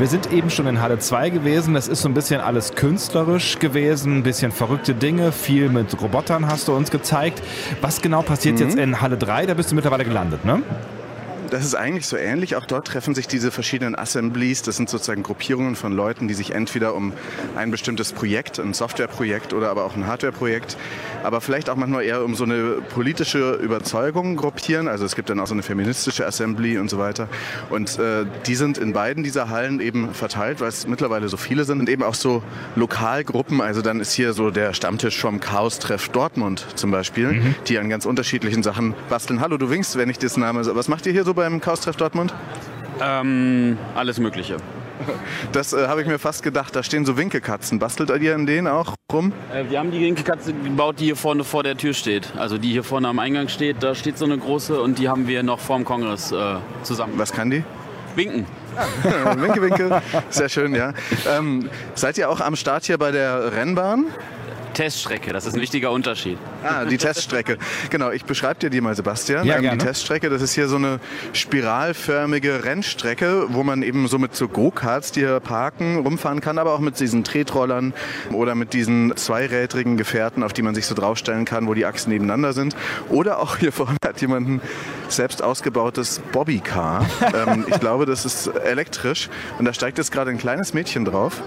Wir 0.00 0.06
sind 0.06 0.32
eben 0.32 0.48
schon 0.48 0.66
in 0.66 0.80
Halle 0.80 0.98
2 0.98 1.28
gewesen. 1.28 1.74
Das 1.74 1.86
ist 1.86 2.00
so 2.00 2.08
ein 2.08 2.14
bisschen 2.14 2.40
alles 2.40 2.74
künstlerisch 2.74 3.58
gewesen, 3.58 4.16
ein 4.16 4.22
bisschen 4.22 4.50
verrückte 4.50 4.94
Dinge, 4.94 5.30
viel 5.30 5.68
mit 5.68 6.00
Robotern 6.00 6.46
hast 6.46 6.68
du 6.68 6.74
uns 6.74 6.90
gezeigt. 6.90 7.42
Was 7.82 8.00
genau 8.00 8.22
passiert 8.22 8.58
mhm. 8.58 8.62
jetzt 8.62 8.78
in 8.78 9.02
Halle 9.02 9.18
3? 9.18 9.44
Da 9.44 9.52
bist 9.52 9.70
du 9.70 9.74
mittlerweile 9.74 10.06
gelandet, 10.06 10.42
ne? 10.46 10.62
Das 11.50 11.64
ist 11.64 11.74
eigentlich 11.74 12.06
so 12.06 12.16
ähnlich. 12.16 12.54
Auch 12.54 12.64
dort 12.64 12.86
treffen 12.86 13.14
sich 13.14 13.26
diese 13.26 13.50
verschiedenen 13.50 13.96
Assemblies. 13.96 14.62
Das 14.62 14.76
sind 14.76 14.88
sozusagen 14.88 15.24
Gruppierungen 15.24 15.74
von 15.74 15.92
Leuten, 15.92 16.28
die 16.28 16.34
sich 16.34 16.52
entweder 16.52 16.94
um 16.94 17.12
ein 17.56 17.72
bestimmtes 17.72 18.12
Projekt, 18.12 18.60
ein 18.60 18.72
Softwareprojekt 18.72 19.52
oder 19.52 19.68
aber 19.68 19.84
auch 19.84 19.96
ein 19.96 20.06
Hardwareprojekt, 20.06 20.76
aber 21.24 21.40
vielleicht 21.40 21.68
auch 21.68 21.74
manchmal 21.74 22.04
eher 22.04 22.24
um 22.24 22.36
so 22.36 22.44
eine 22.44 22.80
politische 22.94 23.54
Überzeugung 23.54 24.36
gruppieren. 24.36 24.86
Also 24.86 25.04
es 25.04 25.16
gibt 25.16 25.28
dann 25.28 25.40
auch 25.40 25.48
so 25.48 25.54
eine 25.54 25.64
feministische 25.64 26.24
Assembly 26.24 26.78
und 26.78 26.88
so 26.88 26.98
weiter. 26.98 27.28
Und 27.68 27.98
äh, 27.98 28.26
die 28.46 28.54
sind 28.54 28.78
in 28.78 28.92
beiden 28.92 29.24
dieser 29.24 29.48
Hallen 29.48 29.80
eben 29.80 30.14
verteilt, 30.14 30.60
weil 30.60 30.68
es 30.68 30.86
mittlerweile 30.86 31.28
so 31.28 31.36
viele 31.36 31.64
sind 31.64 31.80
und 31.80 31.88
eben 31.88 32.04
auch 32.04 32.14
so 32.14 32.44
Lokalgruppen. 32.76 33.60
Also 33.60 33.82
dann 33.82 33.98
ist 33.98 34.12
hier 34.12 34.34
so 34.34 34.50
der 34.52 34.72
Stammtisch 34.72 35.18
vom 35.18 35.40
Chaos-Treff 35.40 36.10
Dortmund 36.10 36.64
zum 36.76 36.92
Beispiel, 36.92 37.32
mhm. 37.32 37.54
die 37.66 37.78
an 37.78 37.88
ganz 37.88 38.06
unterschiedlichen 38.06 38.62
Sachen 38.62 38.94
basteln. 39.08 39.40
Hallo, 39.40 39.56
du 39.56 39.68
winkst, 39.68 39.96
wenn 39.96 40.08
ich 40.10 40.18
das 40.18 40.36
Name. 40.36 40.60
Was 40.76 40.86
macht 40.86 41.06
ihr 41.06 41.12
hier 41.12 41.24
so 41.24 41.39
beim 41.40 41.60
Chaos-Treff 41.60 41.96
Dortmund? 41.96 42.34
Ähm, 43.00 43.78
alles 43.94 44.18
Mögliche. 44.18 44.56
Das 45.52 45.72
äh, 45.72 45.88
habe 45.88 46.02
ich 46.02 46.06
mir 46.06 46.18
fast 46.18 46.42
gedacht. 46.42 46.76
Da 46.76 46.82
stehen 46.82 47.06
so 47.06 47.16
Winkekatzen. 47.16 47.78
Bastelt 47.78 48.10
ihr 48.20 48.34
in 48.34 48.44
denen 48.44 48.66
auch 48.66 48.94
rum? 49.10 49.32
Äh, 49.50 49.70
wir 49.70 49.78
haben 49.78 49.90
die 49.90 50.00
Winkekatze 50.00 50.52
gebaut, 50.52 51.00
die 51.00 51.06
hier 51.06 51.16
vorne 51.16 51.42
vor 51.42 51.62
der 51.62 51.74
Tür 51.78 51.94
steht. 51.94 52.32
Also 52.36 52.58
die 52.58 52.70
hier 52.70 52.84
vorne 52.84 53.08
am 53.08 53.18
Eingang 53.18 53.48
steht. 53.48 53.82
Da 53.82 53.94
steht 53.94 54.18
so 54.18 54.26
eine 54.26 54.36
große 54.36 54.78
und 54.78 54.98
die 54.98 55.08
haben 55.08 55.26
wir 55.26 55.42
noch 55.42 55.58
vorm 55.58 55.86
Kongress 55.86 56.32
äh, 56.32 56.56
zusammen. 56.82 57.14
Was 57.16 57.32
kann 57.32 57.48
die? 57.48 57.64
Winken. 58.14 58.44
winke, 59.36 59.62
winke. 59.62 60.02
Sehr 60.28 60.50
schön, 60.50 60.74
ja. 60.74 60.92
Ähm, 61.26 61.70
seid 61.94 62.18
ihr 62.18 62.28
auch 62.28 62.40
am 62.40 62.54
Start 62.54 62.84
hier 62.84 62.98
bei 62.98 63.10
der 63.10 63.52
Rennbahn? 63.54 64.06
Teststrecke, 64.72 65.32
das 65.32 65.46
ist 65.46 65.54
ein 65.54 65.60
wichtiger 65.60 65.90
Unterschied. 65.90 66.38
Ah, 66.62 66.84
die 66.84 66.96
Teststrecke. 66.98 67.58
Genau, 67.90 68.10
ich 68.10 68.24
beschreibe 68.24 68.60
dir 68.60 68.70
die 68.70 68.80
mal, 68.80 68.94
Sebastian. 68.94 69.46
Ja, 69.46 69.56
Ähm, 69.56 69.62
gerne. 69.62 69.78
die 69.78 69.84
Teststrecke, 69.84 70.30
das 70.30 70.42
ist 70.42 70.52
hier 70.54 70.68
so 70.68 70.76
eine 70.76 71.00
spiralförmige 71.32 72.64
Rennstrecke, 72.64 73.46
wo 73.48 73.62
man 73.62 73.82
eben 73.82 74.08
so 74.08 74.18
mit 74.18 74.34
so 74.34 74.48
Go-Karts, 74.48 75.12
die 75.12 75.20
hier 75.20 75.40
parken, 75.40 75.98
rumfahren 75.98 76.40
kann, 76.40 76.58
aber 76.58 76.72
auch 76.74 76.80
mit 76.80 76.98
diesen 76.98 77.24
Tretrollern 77.24 77.92
oder 78.32 78.54
mit 78.54 78.72
diesen 78.72 79.16
zweirädrigen 79.16 79.96
Gefährten, 79.96 80.42
auf 80.42 80.52
die 80.52 80.62
man 80.62 80.74
sich 80.74 80.86
so 80.86 80.94
draufstellen 80.94 81.44
kann, 81.44 81.66
wo 81.66 81.74
die 81.74 81.86
Achsen 81.86 82.10
nebeneinander 82.10 82.52
sind. 82.52 82.74
Oder 83.08 83.38
auch 83.40 83.56
hier 83.58 83.72
vorne 83.72 83.96
hat 84.04 84.20
jemand 84.20 84.48
ein 84.48 84.60
selbst 85.08 85.42
ausgebautes 85.42 86.20
Bobbycar. 86.32 87.06
ähm, 87.48 87.64
ich 87.68 87.78
glaube, 87.80 88.06
das 88.06 88.24
ist 88.24 88.46
elektrisch 88.46 89.28
und 89.58 89.64
da 89.64 89.74
steigt 89.74 89.98
jetzt 89.98 90.12
gerade 90.12 90.30
ein 90.30 90.38
kleines 90.38 90.74
Mädchen 90.74 91.04
drauf. 91.04 91.42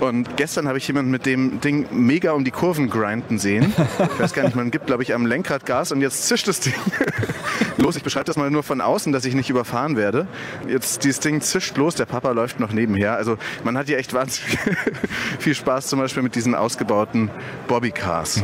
Und 0.00 0.36
gestern 0.36 0.68
habe 0.68 0.78
ich 0.78 0.86
jemanden 0.86 1.10
mit 1.10 1.26
dem 1.26 1.60
Ding 1.60 1.86
mega 1.90 2.32
um 2.32 2.44
die 2.44 2.50
Kurven 2.50 2.90
grinden 2.90 3.38
sehen. 3.38 3.72
Ich 3.98 4.20
weiß 4.20 4.32
gar 4.32 4.44
nicht, 4.44 4.56
man 4.56 4.70
gibt, 4.70 4.86
glaube 4.86 5.02
ich, 5.02 5.14
am 5.14 5.26
Lenkrad 5.26 5.66
Gas 5.66 5.92
und 5.92 6.00
jetzt 6.00 6.26
zischt 6.26 6.48
das 6.48 6.60
Ding 6.60 6.74
los. 7.78 7.96
Ich 7.96 8.02
beschreibe 8.02 8.24
das 8.24 8.36
mal 8.36 8.50
nur 8.50 8.62
von 8.62 8.80
außen, 8.80 9.12
dass 9.12 9.24
ich 9.24 9.34
nicht 9.34 9.50
überfahren 9.50 9.96
werde. 9.96 10.26
Jetzt 10.68 11.04
dieses 11.04 11.20
Ding 11.20 11.40
zischt 11.40 11.76
los, 11.76 11.94
der 11.94 12.06
Papa 12.06 12.30
läuft 12.32 12.60
noch 12.60 12.72
nebenher. 12.72 13.16
Also 13.16 13.36
man 13.64 13.76
hat 13.76 13.86
hier 13.86 13.98
echt 13.98 14.12
wahnsinnig 14.14 14.58
viel 15.38 15.54
Spaß 15.54 15.88
zum 15.88 15.98
Beispiel 15.98 16.22
mit 16.22 16.34
diesen 16.34 16.54
ausgebauten 16.54 17.30
Bobbycars. 17.68 18.42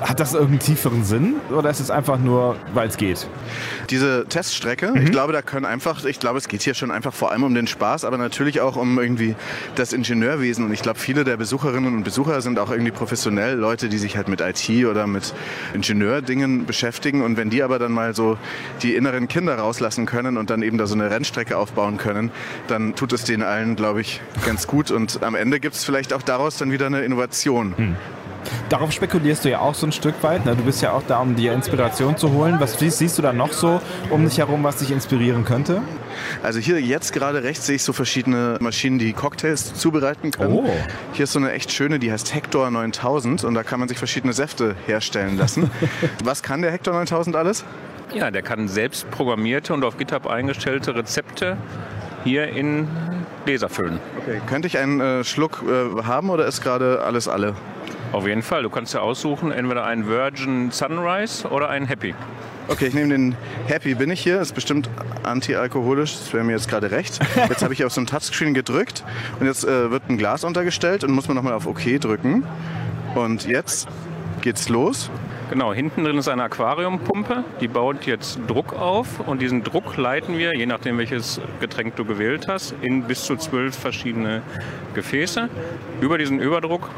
Hat 0.00 0.20
das 0.20 0.34
irgendeinen 0.34 0.60
tieferen 0.60 1.04
Sinn 1.04 1.36
oder 1.50 1.70
ist 1.70 1.80
es 1.80 1.90
einfach 1.90 2.18
nur, 2.18 2.56
weil 2.74 2.88
es 2.88 2.96
geht? 2.96 3.26
Diese 3.90 4.26
Teststrecke, 4.28 4.94
ich 5.02 5.10
glaube, 5.10 5.32
da 5.32 5.42
können 5.42 5.66
einfach, 5.66 6.04
ich 6.04 6.20
glaube, 6.20 6.38
es 6.38 6.48
geht 6.48 6.62
hier 6.62 6.74
schon 6.74 6.90
einfach 6.90 7.12
vor 7.12 7.32
allem 7.32 7.44
um 7.44 7.54
den 7.54 7.66
Spaß, 7.66 8.04
aber 8.04 8.18
natürlich 8.18 8.60
auch 8.60 8.76
um 8.76 8.98
irgendwie 8.98 9.34
das 9.74 9.92
Ingenieurwesen. 9.92 10.64
Und 10.64 10.72
ich 10.72 10.82
glaube, 10.82 10.98
viele 10.98 11.24
der 11.24 11.36
Besucherinnen 11.36 11.94
und 11.94 12.04
Besucher 12.04 12.40
sind 12.40 12.58
auch 12.58 12.70
irgendwie 12.70 12.92
professionell 12.92 13.56
Leute, 13.56 13.88
die 13.88 13.98
sich 13.98 14.16
halt 14.16 14.28
mit 14.28 14.40
IT 14.40 14.86
oder 14.86 15.06
mit 15.06 15.34
Ingenieurdingen 15.74 16.66
beschäftigen. 16.66 17.22
Und 17.22 17.36
wenn 17.36 17.50
die 17.50 17.62
aber 17.62 17.78
dann 17.78 17.92
mal 17.92 18.14
so 18.14 18.38
die 18.82 18.94
inneren 18.94 19.28
Kinder 19.28 19.56
rauslassen 19.56 20.06
können 20.06 20.36
und 20.36 20.50
dann 20.50 20.62
eben 20.62 20.78
da 20.78 20.86
so 20.86 20.94
eine 20.94 21.10
Rennstrecke 21.10 21.56
aufbauen 21.56 21.96
können, 21.96 22.30
dann 22.66 22.94
tut 22.94 23.12
es 23.12 23.24
denen 23.24 23.42
allen, 23.42 23.76
glaube 23.76 24.00
ich, 24.00 24.20
ganz 24.46 24.66
gut. 24.66 24.90
Und 24.90 25.22
am 25.22 25.34
Ende 25.34 25.60
gibt 25.60 25.74
es 25.74 25.84
vielleicht 25.84 26.12
auch 26.12 26.22
daraus 26.22 26.56
dann 26.58 26.72
wieder 26.72 26.86
eine 26.86 27.00
Innovation. 27.02 27.96
Darauf 28.68 28.92
spekulierst 28.92 29.44
du 29.44 29.50
ja 29.50 29.60
auch 29.60 29.74
so 29.74 29.86
ein 29.86 29.92
Stück 29.92 30.22
weit. 30.22 30.46
Ne? 30.46 30.56
Du 30.56 30.62
bist 30.62 30.82
ja 30.82 30.92
auch 30.92 31.02
da, 31.06 31.18
um 31.18 31.36
dir 31.36 31.52
Inspiration 31.52 32.16
zu 32.16 32.32
holen. 32.32 32.56
Was 32.58 32.78
siehst, 32.78 32.98
siehst 32.98 33.18
du 33.18 33.22
da 33.22 33.32
noch 33.32 33.52
so 33.52 33.80
um 34.10 34.24
dich 34.24 34.38
herum, 34.38 34.62
was 34.64 34.76
dich 34.76 34.90
inspirieren 34.90 35.44
könnte? 35.44 35.82
Also 36.42 36.58
hier 36.58 36.80
jetzt 36.80 37.12
gerade 37.12 37.42
rechts 37.42 37.66
sehe 37.66 37.76
ich 37.76 37.82
so 37.82 37.92
verschiedene 37.92 38.56
Maschinen, 38.60 38.98
die 38.98 39.12
Cocktails 39.12 39.74
zubereiten 39.74 40.30
können. 40.30 40.54
Oh. 40.54 40.70
Hier 41.12 41.24
ist 41.24 41.32
so 41.32 41.38
eine 41.38 41.52
echt 41.52 41.72
schöne, 41.72 41.98
die 41.98 42.12
heißt 42.12 42.34
Hector 42.34 42.70
9000 42.70 43.44
und 43.44 43.54
da 43.54 43.62
kann 43.62 43.80
man 43.80 43.88
sich 43.88 43.98
verschiedene 43.98 44.32
Säfte 44.32 44.74
herstellen 44.86 45.36
lassen. 45.36 45.70
Was 46.24 46.42
kann 46.42 46.62
der 46.62 46.70
Hector 46.70 46.94
9000 46.94 47.36
alles? 47.36 47.64
Ja, 48.12 48.30
der 48.30 48.42
kann 48.42 48.68
selbst 48.68 49.10
programmierte 49.10 49.72
und 49.72 49.84
auf 49.84 49.96
GitHub 49.96 50.26
eingestellte 50.26 50.94
Rezepte 50.94 51.56
hier 52.24 52.48
in 52.48 52.88
Gläser 53.44 53.68
füllen. 53.68 54.00
Okay. 54.18 54.40
Könnte 54.48 54.68
ich 54.68 54.78
einen 54.78 55.00
äh, 55.00 55.24
Schluck 55.24 55.62
äh, 55.62 56.02
haben 56.02 56.30
oder 56.30 56.46
ist 56.46 56.60
gerade 56.60 57.02
alles 57.02 57.28
alle? 57.28 57.54
Auf 58.12 58.26
jeden 58.26 58.42
Fall. 58.42 58.64
Du 58.64 58.70
kannst 58.70 58.92
ja 58.94 59.00
aussuchen, 59.00 59.52
entweder 59.52 59.84
ein 59.84 60.06
Virgin 60.06 60.72
Sunrise 60.72 61.48
oder 61.48 61.68
ein 61.68 61.86
Happy. 61.86 62.14
Okay, 62.66 62.86
ich 62.86 62.94
nehme 62.94 63.08
den 63.08 63.36
Happy 63.66 63.94
bin 63.94 64.10
ich 64.10 64.20
hier. 64.20 64.40
Ist 64.40 64.54
bestimmt 64.54 64.90
antialkoholisch. 65.22 66.18
Das 66.18 66.32
wäre 66.32 66.44
mir 66.44 66.52
jetzt 66.52 66.68
gerade 66.68 66.90
recht. 66.90 67.20
Jetzt 67.48 67.62
habe 67.62 67.72
ich 67.72 67.84
auf 67.84 67.92
so 67.92 68.00
ein 68.00 68.06
Touchscreen 68.06 68.54
gedrückt 68.54 69.04
und 69.38 69.46
jetzt 69.46 69.64
äh, 69.64 69.90
wird 69.90 70.08
ein 70.08 70.18
Glas 70.18 70.44
untergestellt 70.44 71.04
und 71.04 71.12
muss 71.12 71.26
man 71.28 71.36
nochmal 71.36 71.52
auf 71.52 71.66
OK 71.66 72.00
drücken. 72.00 72.44
Und 73.14 73.46
jetzt 73.46 73.88
geht's 74.40 74.68
los. 74.68 75.10
Genau, 75.50 75.74
hinten 75.74 76.04
drin 76.04 76.16
ist 76.16 76.28
eine 76.28 76.44
Aquariumpumpe, 76.44 77.42
die 77.60 77.66
baut 77.66 78.06
jetzt 78.06 78.38
Druck 78.46 78.72
auf 78.72 79.18
und 79.26 79.42
diesen 79.42 79.64
Druck 79.64 79.96
leiten 79.96 80.38
wir, 80.38 80.54
je 80.54 80.64
nachdem 80.64 80.96
welches 80.96 81.40
Getränk 81.58 81.96
du 81.96 82.04
gewählt 82.04 82.46
hast, 82.46 82.72
in 82.82 83.02
bis 83.02 83.24
zu 83.24 83.34
zwölf 83.34 83.76
verschiedene 83.76 84.42
Gefäße. 84.94 85.48
Über 86.00 86.18
diesen 86.18 86.38
Überdruck 86.38 86.88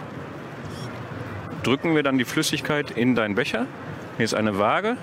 drücken 1.62 1.94
wir 1.94 2.02
dann 2.02 2.18
die 2.18 2.26
Flüssigkeit 2.26 2.90
in 2.90 3.14
deinen 3.14 3.36
Becher. 3.36 3.64
Hier 4.18 4.24
ist 4.26 4.34
eine 4.34 4.58
Waage, 4.58 4.98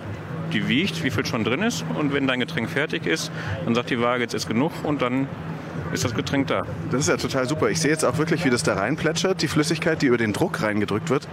die 0.54 0.68
wiegt, 0.68 1.04
wie 1.04 1.10
viel 1.10 1.26
schon 1.26 1.44
drin 1.44 1.64
ist 1.64 1.84
und 1.98 2.14
wenn 2.14 2.28
dein 2.28 2.40
Getränk 2.40 2.70
fertig 2.70 3.08
ist, 3.08 3.32
dann 3.66 3.74
sagt 3.74 3.90
die 3.90 4.00
Waage, 4.00 4.22
jetzt 4.22 4.36
ist 4.36 4.48
genug 4.48 4.74
und 4.84 5.02
dann 5.02 5.28
ist 5.92 6.06
das 6.06 6.14
Getränk 6.14 6.46
da. 6.48 6.62
Das 6.92 7.02
ist 7.02 7.10
ja 7.10 7.18
total 7.18 7.48
super. 7.48 7.70
Ich 7.70 7.82
sehe 7.82 7.90
jetzt 7.90 8.06
auch 8.06 8.20
wirklich, 8.20 8.46
wie 8.46 8.52
das 8.52 8.62
da 8.62 8.76
reinplätschert, 8.76 9.42
die 9.42 9.48
Flüssigkeit, 9.48 10.04
die 10.04 10.06
über 10.06 10.18
den 10.18 10.34
Druck 10.34 10.62
reingedrückt 10.62 11.10
wird. 11.10 11.28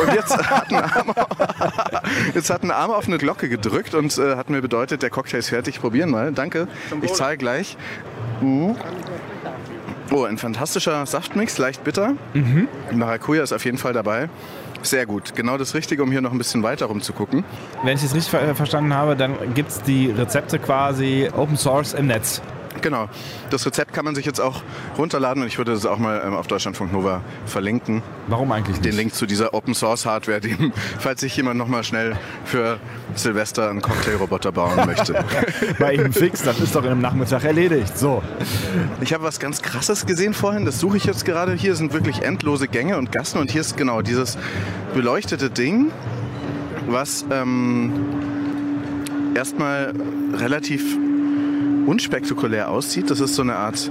Und 0.00 0.14
jetzt 0.14 0.36
hat 0.36 0.70
ein 0.70 0.76
Arm, 0.76 1.14
jetzt 2.34 2.50
hat 2.50 2.62
ein 2.62 2.70
Arm 2.70 2.90
auf 2.90 3.06
eine 3.06 3.18
Glocke 3.18 3.48
gedrückt 3.48 3.94
und 3.94 4.16
äh, 4.18 4.36
hat 4.36 4.50
mir 4.50 4.62
bedeutet, 4.62 5.02
der 5.02 5.10
Cocktail 5.10 5.38
ist 5.38 5.48
fertig. 5.48 5.80
Probieren 5.80 6.10
mal. 6.10 6.32
Danke. 6.32 6.68
Ich 7.02 7.12
zahle 7.12 7.36
gleich. 7.36 7.76
Uh. 8.42 8.74
Oh, 10.12 10.24
ein 10.24 10.38
fantastischer 10.38 11.04
Saftmix, 11.04 11.58
leicht 11.58 11.82
bitter. 11.82 12.14
Maracuja 12.92 13.42
ist 13.42 13.52
auf 13.52 13.64
jeden 13.64 13.78
Fall 13.78 13.92
dabei. 13.92 14.28
Sehr 14.82 15.04
gut. 15.04 15.34
Genau 15.34 15.58
das 15.58 15.74
Richtige, 15.74 16.02
um 16.02 16.12
hier 16.12 16.20
noch 16.20 16.30
ein 16.30 16.38
bisschen 16.38 16.62
weiter 16.62 16.86
rumzugucken. 16.86 17.44
Wenn 17.82 17.96
ich 17.96 18.04
es 18.04 18.14
richtig 18.14 18.30
ver 18.30 18.54
verstanden 18.54 18.94
habe, 18.94 19.16
dann 19.16 19.54
gibt 19.54 19.70
es 19.70 19.82
die 19.82 20.10
Rezepte 20.10 20.58
quasi 20.60 21.28
Open 21.34 21.56
Source 21.56 21.92
im 21.92 22.06
Netz. 22.06 22.40
Genau. 22.82 23.08
Das 23.50 23.66
Rezept 23.66 23.92
kann 23.92 24.04
man 24.04 24.14
sich 24.14 24.26
jetzt 24.26 24.40
auch 24.40 24.62
runterladen 24.98 25.42
und 25.42 25.48
ich 25.48 25.58
würde 25.58 25.72
das 25.72 25.86
auch 25.86 25.98
mal 25.98 26.22
ähm, 26.24 26.34
auf 26.34 26.46
Deutschlandfunk 26.46 26.92
Nova 26.92 27.22
verlinken. 27.46 28.02
Warum 28.28 28.52
eigentlich 28.52 28.76
nicht? 28.76 28.84
Den 28.84 28.96
Link 28.96 29.14
zu 29.14 29.26
dieser 29.26 29.54
Open 29.54 29.74
Source 29.74 30.06
Hardware, 30.06 30.40
die, 30.40 30.56
falls 30.98 31.20
sich 31.20 31.36
jemand 31.36 31.58
noch 31.58 31.68
mal 31.68 31.84
schnell 31.84 32.16
für 32.44 32.78
Silvester 33.14 33.70
einen 33.70 33.82
Cocktailroboter 33.82 34.52
bauen 34.52 34.86
möchte. 34.86 35.24
Bei 35.78 35.94
ihm 35.94 36.12
fix, 36.12 36.42
das 36.42 36.60
ist 36.60 36.74
doch 36.74 36.84
in 36.84 36.90
einem 36.90 37.00
Nachmittag 37.00 37.44
erledigt. 37.44 37.96
So. 37.96 38.22
Ich 39.00 39.12
habe 39.12 39.24
was 39.24 39.40
ganz 39.40 39.62
Krasses 39.62 40.06
gesehen 40.06 40.34
vorhin, 40.34 40.64
das 40.64 40.80
suche 40.80 40.96
ich 40.96 41.04
jetzt 41.04 41.24
gerade. 41.24 41.52
Hier 41.54 41.74
sind 41.74 41.92
wirklich 41.92 42.22
endlose 42.22 42.68
Gänge 42.68 42.98
und 42.98 43.12
Gassen 43.12 43.38
und 43.40 43.50
hier 43.50 43.60
ist 43.60 43.76
genau 43.76 44.02
dieses 44.02 44.38
beleuchtete 44.94 45.50
Ding, 45.50 45.90
was 46.88 47.24
ähm, 47.30 47.92
erstmal 49.34 49.92
relativ 50.34 50.98
unspektakulär 51.86 52.70
aussieht. 52.70 53.10
Das 53.10 53.20
ist 53.20 53.34
so 53.34 53.42
eine 53.42 53.56
Art 53.56 53.90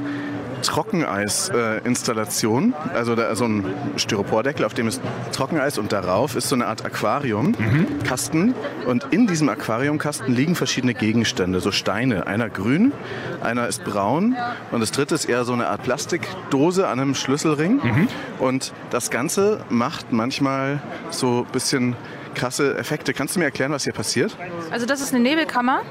Trockeneis-Installation. 0.62 2.74
also 2.94 3.16
da, 3.16 3.36
so 3.36 3.44
ein 3.46 3.66
Styropordeckel, 3.98 4.64
auf 4.66 4.74
dem 4.74 4.88
ist 4.88 5.02
Trockeneis 5.32 5.78
und 5.78 5.92
darauf 5.92 6.36
ist 6.36 6.50
so 6.50 6.56
eine 6.56 6.66
Art 6.68 6.84
Aquariumkasten. 6.86 8.56
Und 8.88 9.06
in 9.12 9.28
diesem 9.28 9.48
Aquariumkasten 9.50 10.34
liegen 10.34 10.56
verschiedene 10.56 10.96
Gegenstände, 10.96 11.60
so 11.60 11.72
Steine. 11.72 12.26
Einer 12.28 12.50
grün, 12.50 12.94
einer 13.44 13.68
ist 13.68 13.84
braun 13.84 14.38
und 14.72 14.80
das 14.80 14.92
dritte 14.92 15.16
ist 15.16 15.26
eher 15.26 15.44
so 15.46 15.54
eine 15.54 15.68
Art 15.68 15.84
Plastikdose 15.84 16.88
an 16.88 17.00
einem 17.00 17.16
Schlüsselring. 17.16 18.08
Und 18.40 18.74
das 18.90 19.12
Ganze 19.12 19.60
macht 19.70 20.12
manchmal 20.12 20.82
so 21.12 21.46
ein 21.46 21.52
bisschen 21.52 21.96
krasse 22.34 22.76
Effekte. 22.78 23.14
Kannst 23.14 23.36
du 23.36 23.40
mir 23.40 23.46
erklären, 23.46 23.72
was 23.72 23.84
hier 23.86 23.94
passiert? 23.94 24.36
Also 24.70 24.86
das 24.86 25.00
ist 25.02 25.14
eine 25.14 25.24
Nebelkammer. 25.24 25.84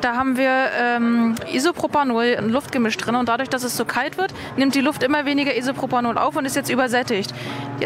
Da 0.00 0.16
haben 0.16 0.36
wir 0.36 0.50
ähm, 0.78 1.34
Isopropanol, 1.52 2.36
ein 2.38 2.48
Luftgemisch 2.48 2.96
drin 2.96 3.14
und 3.14 3.28
dadurch, 3.28 3.48
dass 3.48 3.64
es 3.64 3.76
so 3.76 3.84
kalt 3.84 4.16
wird, 4.16 4.32
nimmt 4.56 4.74
die 4.74 4.80
Luft 4.80 5.02
immer 5.02 5.26
weniger 5.26 5.56
Isopropanol 5.56 6.16
auf 6.16 6.36
und 6.36 6.44
ist 6.44 6.56
jetzt 6.56 6.70
übersättigt. 6.70 7.34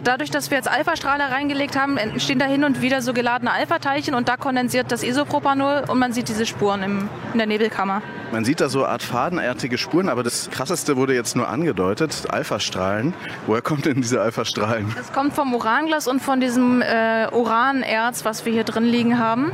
Dadurch, 0.02 0.30
dass 0.30 0.50
wir 0.50 0.58
jetzt 0.58 0.70
Alphastrahler 0.70 1.30
reingelegt 1.30 1.76
haben, 1.76 1.96
entstehen 1.96 2.38
da 2.38 2.46
hin 2.46 2.64
und 2.64 2.82
wieder 2.82 3.02
so 3.02 3.12
geladene 3.12 3.52
Alpha-Teilchen 3.52 4.14
und 4.14 4.28
da 4.28 4.36
kondensiert 4.36 4.92
das 4.92 5.02
Isopropanol 5.02 5.84
und 5.88 5.98
man 5.98 6.12
sieht 6.12 6.28
diese 6.28 6.46
Spuren 6.46 6.82
im, 6.82 7.08
in 7.32 7.38
der 7.38 7.46
Nebelkammer. 7.46 8.02
Man 8.32 8.44
sieht 8.44 8.60
da 8.60 8.68
so 8.68 8.84
Art 8.84 9.02
fadenartige 9.02 9.78
Spuren, 9.78 10.08
aber 10.08 10.22
das 10.22 10.50
Krasseste 10.50 10.96
wurde 10.96 11.14
jetzt 11.14 11.36
nur 11.36 11.48
angedeutet, 11.48 12.24
Alphastrahlen. 12.30 13.14
Woher 13.46 13.62
kommt 13.62 13.86
denn 13.86 14.00
diese 14.00 14.20
Alphastrahlen? 14.20 14.92
Das 14.96 15.12
kommt 15.12 15.34
vom 15.34 15.54
Uranglas 15.54 16.08
und 16.08 16.20
von 16.20 16.40
diesem 16.40 16.82
äh, 16.82 17.28
Uranerz, 17.30 18.24
was 18.24 18.44
wir 18.44 18.52
hier 18.52 18.64
drin 18.64 18.84
liegen 18.84 19.18
haben. 19.18 19.52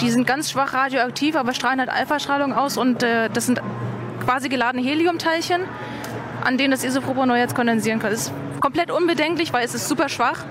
Die 0.00 0.10
sind 0.10 0.26
ganz 0.26 0.50
schwach 0.50 0.72
radioaktiv, 0.72 1.36
aber 1.36 1.54
strahlen 1.54 1.78
halt 1.78 1.90
Alphastrahlung 1.90 2.52
aus 2.52 2.76
und 2.76 3.02
äh, 3.02 3.28
das 3.30 3.46
sind 3.46 3.60
quasi 4.24 4.48
geladene 4.48 4.82
Heliumteilchen, 4.82 5.62
an 6.44 6.58
denen 6.58 6.70
das 6.70 6.84
Isopropanol 6.84 7.36
jetzt 7.36 7.54
kondensieren 7.54 7.98
kann. 7.98 8.10
Das 8.10 8.28
ist 8.28 8.32
komplett 8.60 8.90
unbedenklich, 8.90 9.52
weil 9.52 9.64
es 9.64 9.74
ist 9.74 9.88
super 9.88 10.08
schwach, 10.08 10.44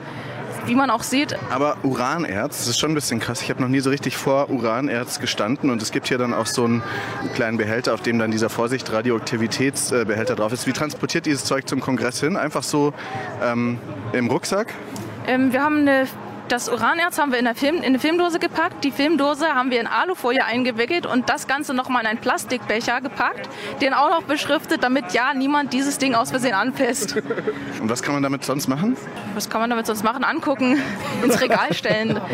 wie 0.65 0.75
man 0.75 0.89
auch 0.89 1.03
sieht. 1.03 1.35
Aber 1.49 1.77
Uranerz, 1.83 2.59
das 2.59 2.67
ist 2.67 2.79
schon 2.79 2.91
ein 2.91 2.95
bisschen 2.95 3.19
krass. 3.19 3.41
Ich 3.41 3.49
habe 3.49 3.61
noch 3.61 3.69
nie 3.69 3.79
so 3.79 3.89
richtig 3.89 4.15
vor 4.17 4.49
Uranerz 4.49 5.19
gestanden 5.19 5.69
und 5.69 5.81
es 5.81 5.91
gibt 5.91 6.07
hier 6.07 6.17
dann 6.17 6.33
auch 6.33 6.45
so 6.45 6.65
einen 6.65 6.83
kleinen 7.33 7.57
Behälter, 7.57 7.93
auf 7.93 8.01
dem 8.01 8.19
dann 8.19 8.31
dieser 8.31 8.49
Vorsicht 8.49 8.91
Radioaktivitätsbehälter 8.91 10.35
drauf 10.35 10.53
ist. 10.53 10.67
Wie 10.67 10.73
transportiert 10.73 11.25
dieses 11.25 11.45
Zeug 11.45 11.67
zum 11.67 11.79
Kongress 11.79 12.19
hin? 12.19 12.37
Einfach 12.37 12.63
so 12.63 12.93
ähm, 13.43 13.79
im 14.13 14.27
Rucksack? 14.27 14.73
Ähm, 15.27 15.51
wir 15.53 15.63
haben 15.63 15.79
eine 15.79 16.07
Das 16.51 16.67
Uranerz 16.67 17.17
haben 17.17 17.31
wir 17.31 17.39
in, 17.39 17.45
der 17.45 17.55
Film, 17.55 17.77
in 17.77 17.83
eine 17.83 17.99
Filmdose 17.99 18.37
gepackt. 18.37 18.83
Die 18.83 18.91
Filmdose 18.91 19.55
haben 19.55 19.71
wir 19.71 19.79
in 19.79 19.87
Alufolie 19.87 20.43
eingewickelt 20.43 21.05
und 21.05 21.29
das 21.29 21.47
Ganze 21.47 21.73
nochmal 21.73 22.01
in 22.01 22.09
einen 22.09 22.19
Plastikbecher 22.19 22.99
gepackt, 22.99 23.47
den 23.79 23.93
auch 23.93 24.09
noch 24.09 24.23
beschriftet, 24.23 24.83
damit 24.83 25.13
ja 25.13 25.33
niemand 25.33 25.71
dieses 25.71 25.97
Ding 25.97 26.13
aus 26.13 26.31
Versehen 26.31 26.53
anfasst. 26.53 27.15
Und 27.81 27.89
was 27.89 28.03
kann 28.03 28.13
man 28.13 28.21
damit 28.21 28.43
sonst 28.43 28.67
machen? 28.67 28.97
Was 29.33 29.49
kann 29.49 29.61
man 29.61 29.69
damit 29.69 29.85
sonst 29.85 30.03
machen? 30.03 30.25
Angucken, 30.25 30.77
ins 31.23 31.39
Regal 31.39 31.73
stellen. 31.73 32.19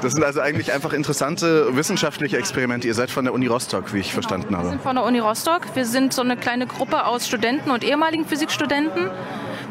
Das 0.00 0.12
sind 0.12 0.22
also 0.22 0.40
eigentlich 0.40 0.72
einfach 0.72 0.92
interessante 0.92 1.74
wissenschaftliche 1.76 2.36
Experimente. 2.36 2.86
Ihr 2.86 2.94
seid 2.94 3.10
von 3.10 3.24
der 3.24 3.34
Uni 3.34 3.48
Rostock, 3.48 3.92
wie 3.92 3.98
ich 3.98 4.12
verstanden 4.12 4.50
Wir 4.50 4.58
habe. 4.58 4.68
sind 4.68 4.82
von 4.82 4.94
der 4.94 5.04
Uni 5.04 5.18
Rostock. 5.18 5.62
Wir 5.74 5.86
sind 5.86 6.12
so 6.12 6.22
eine 6.22 6.36
kleine 6.36 6.66
Gruppe 6.66 7.04
aus 7.04 7.26
Studenten 7.26 7.72
und 7.72 7.82
ehemaligen 7.82 8.24
Physikstudenten. 8.26 9.10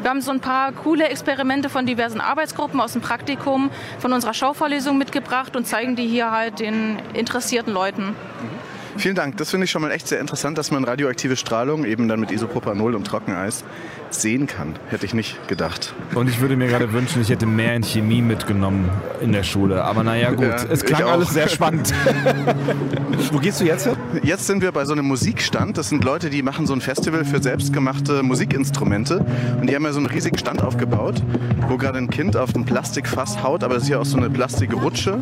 Wir 0.00 0.10
haben 0.10 0.20
so 0.20 0.30
ein 0.30 0.40
paar 0.40 0.70
coole 0.72 1.08
Experimente 1.08 1.68
von 1.68 1.84
diversen 1.84 2.20
Arbeitsgruppen 2.20 2.80
aus 2.80 2.92
dem 2.92 3.02
Praktikum, 3.02 3.70
von 3.98 4.12
unserer 4.12 4.32
Schauvorlesung 4.32 4.96
mitgebracht 4.96 5.56
und 5.56 5.66
zeigen 5.66 5.96
die 5.96 6.06
hier 6.06 6.30
halt 6.30 6.60
den 6.60 6.98
interessierten 7.14 7.72
Leuten. 7.72 8.14
Vielen 8.98 9.14
Dank. 9.14 9.36
Das 9.36 9.50
finde 9.50 9.66
ich 9.66 9.70
schon 9.70 9.82
mal 9.82 9.92
echt 9.92 10.08
sehr 10.08 10.18
interessant, 10.18 10.58
dass 10.58 10.72
man 10.72 10.82
radioaktive 10.82 11.36
Strahlung 11.36 11.84
eben 11.84 12.08
dann 12.08 12.18
mit 12.18 12.32
Isopropanol 12.32 12.96
und 12.96 13.06
Trockeneis 13.06 13.62
sehen 14.10 14.46
kann. 14.46 14.74
Hätte 14.88 15.06
ich 15.06 15.14
nicht 15.14 15.46
gedacht. 15.48 15.94
Und 16.14 16.28
ich 16.28 16.40
würde 16.40 16.56
mir 16.56 16.66
gerade 16.66 16.92
wünschen, 16.92 17.22
ich 17.22 17.28
hätte 17.28 17.46
mehr 17.46 17.74
in 17.74 17.82
Chemie 17.82 18.22
mitgenommen 18.22 18.90
in 19.20 19.32
der 19.32 19.44
Schule. 19.44 19.84
Aber 19.84 20.02
naja, 20.02 20.30
gut. 20.30 20.46
Ja, 20.46 20.64
es 20.68 20.84
klang 20.84 21.04
alles 21.04 21.30
sehr 21.30 21.48
spannend. 21.48 21.92
Wo 23.32 23.38
gehst 23.38 23.60
du 23.60 23.64
jetzt 23.64 23.84
hin? 23.84 23.96
Jetzt 24.22 24.46
sind 24.46 24.62
wir 24.62 24.72
bei 24.72 24.84
so 24.84 24.92
einem 24.92 25.06
Musikstand. 25.06 25.78
Das 25.78 25.90
sind 25.90 26.02
Leute, 26.04 26.30
die 26.30 26.42
machen 26.42 26.66
so 26.66 26.72
ein 26.72 26.80
Festival 26.80 27.24
für 27.24 27.42
selbstgemachte 27.42 28.22
Musikinstrumente. 28.22 29.24
Und 29.60 29.68
die 29.68 29.74
haben 29.74 29.84
ja 29.84 29.92
so 29.92 29.98
einen 29.98 30.06
riesigen 30.06 30.38
Stand 30.38 30.62
aufgebaut, 30.62 31.22
wo 31.68 31.76
gerade 31.76 31.98
ein 31.98 32.10
Kind 32.10 32.36
auf 32.36 32.54
ein 32.54 32.64
Plastikfass 32.64 33.42
haut, 33.42 33.62
aber 33.62 33.74
das 33.74 33.84
ist 33.84 33.90
ja 33.90 33.98
auch 34.00 34.06
so 34.06 34.16
eine 34.16 34.30
Plastikrutsche. 34.30 35.18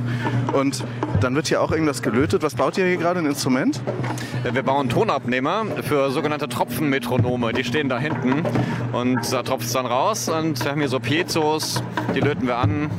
Und 0.52 0.84
dann 1.20 1.34
wird 1.34 1.48
hier 1.48 1.60
auch 1.60 1.72
irgendwas 1.72 2.02
gelötet. 2.02 2.42
Was 2.42 2.54
baut 2.54 2.78
ihr 2.78 2.86
hier 2.86 2.96
gerade? 2.96 3.18
Ein 3.20 3.26
Instrument? 3.26 3.65
Wir 4.52 4.62
bauen 4.62 4.88
Tonabnehmer 4.88 5.64
für 5.82 6.10
sogenannte 6.10 6.48
Tropfenmetronome. 6.48 7.52
Die 7.52 7.64
stehen 7.64 7.88
da 7.88 7.98
hinten 7.98 8.44
und 8.92 9.32
da 9.32 9.42
tropft 9.42 9.66
es 9.66 9.72
dann 9.72 9.86
raus. 9.86 10.28
Und 10.28 10.62
wir 10.62 10.70
haben 10.70 10.80
hier 10.80 10.88
so 10.88 11.00
Piezos, 11.00 11.82
die 12.14 12.20
löten 12.20 12.46
wir 12.46 12.58
an 12.58 12.90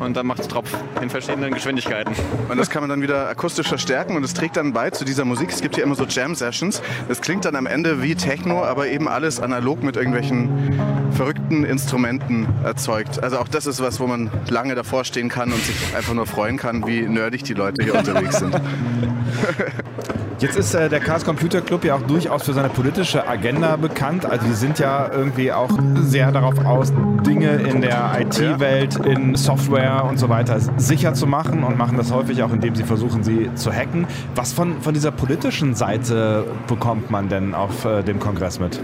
und 0.00 0.16
dann 0.16 0.26
macht 0.26 0.40
es 0.40 0.48
Tropf 0.48 0.70
in 1.00 1.10
verschiedenen 1.10 1.52
Geschwindigkeiten. 1.54 2.14
Und 2.48 2.56
das 2.58 2.70
kann 2.70 2.82
man 2.82 2.90
dann 2.90 3.02
wieder 3.02 3.28
akustisch 3.28 3.68
verstärken 3.68 4.16
und 4.16 4.24
es 4.24 4.34
trägt 4.34 4.56
dann 4.56 4.72
bei 4.72 4.90
zu 4.90 5.04
dieser 5.04 5.24
Musik. 5.24 5.50
Es 5.50 5.60
gibt 5.60 5.74
hier 5.76 5.84
immer 5.84 5.94
so 5.94 6.04
Jam-Sessions. 6.04 6.82
Das 7.08 7.20
klingt 7.20 7.44
dann 7.44 7.56
am 7.56 7.66
Ende 7.66 8.02
wie 8.02 8.14
Techno, 8.14 8.64
aber 8.64 8.88
eben 8.88 9.08
alles 9.08 9.40
analog 9.40 9.82
mit 9.82 9.96
irgendwelchen 9.96 10.78
verrückten 11.12 11.64
Instrumenten 11.64 12.46
erzeugt. 12.64 13.22
Also 13.22 13.38
auch 13.38 13.48
das 13.48 13.66
ist 13.66 13.80
was, 13.80 14.00
wo 14.00 14.06
man 14.06 14.30
lange 14.48 14.74
davor 14.74 15.04
stehen 15.04 15.28
kann 15.28 15.52
und 15.52 15.62
sich 15.62 15.96
einfach 15.96 16.14
nur 16.14 16.26
freuen 16.26 16.56
kann, 16.56 16.86
wie 16.86 17.02
nerdig 17.02 17.44
die 17.44 17.54
Leute 17.54 17.84
hier 17.84 17.94
unterwegs 17.94 18.38
sind. 18.38 18.54
Jetzt 20.38 20.56
ist 20.56 20.74
äh, 20.74 20.88
der 20.88 21.00
Chaos 21.00 21.24
Computer 21.24 21.60
Club 21.60 21.84
ja 21.84 21.94
auch 21.94 22.02
durchaus 22.02 22.42
für 22.42 22.52
seine 22.52 22.68
politische 22.68 23.26
Agenda 23.26 23.76
bekannt. 23.76 24.26
Also 24.26 24.46
die 24.46 24.52
sind 24.52 24.78
ja 24.78 25.10
irgendwie 25.10 25.52
auch 25.52 25.70
sehr 26.00 26.32
darauf 26.32 26.58
aus, 26.64 26.92
Dinge 27.24 27.54
in 27.54 27.80
der 27.80 28.18
IT-Welt, 28.20 28.96
in 29.06 29.36
Software 29.36 30.04
und 30.04 30.18
so 30.18 30.28
weiter 30.28 30.58
sicher 30.76 31.14
zu 31.14 31.26
machen 31.26 31.62
und 31.62 31.78
machen 31.78 31.96
das 31.96 32.12
häufig 32.12 32.42
auch, 32.42 32.52
indem 32.52 32.74
sie 32.74 32.84
versuchen, 32.84 33.22
sie 33.22 33.50
zu 33.54 33.72
hacken. 33.72 34.06
Was 34.34 34.52
von, 34.52 34.82
von 34.82 34.92
dieser 34.92 35.12
politischen 35.12 35.74
Seite 35.74 36.44
bekommt 36.66 37.10
man 37.10 37.28
denn 37.28 37.54
auf 37.54 37.84
äh, 37.84 38.02
dem 38.02 38.18
Kongress 38.18 38.60
mit? 38.60 38.80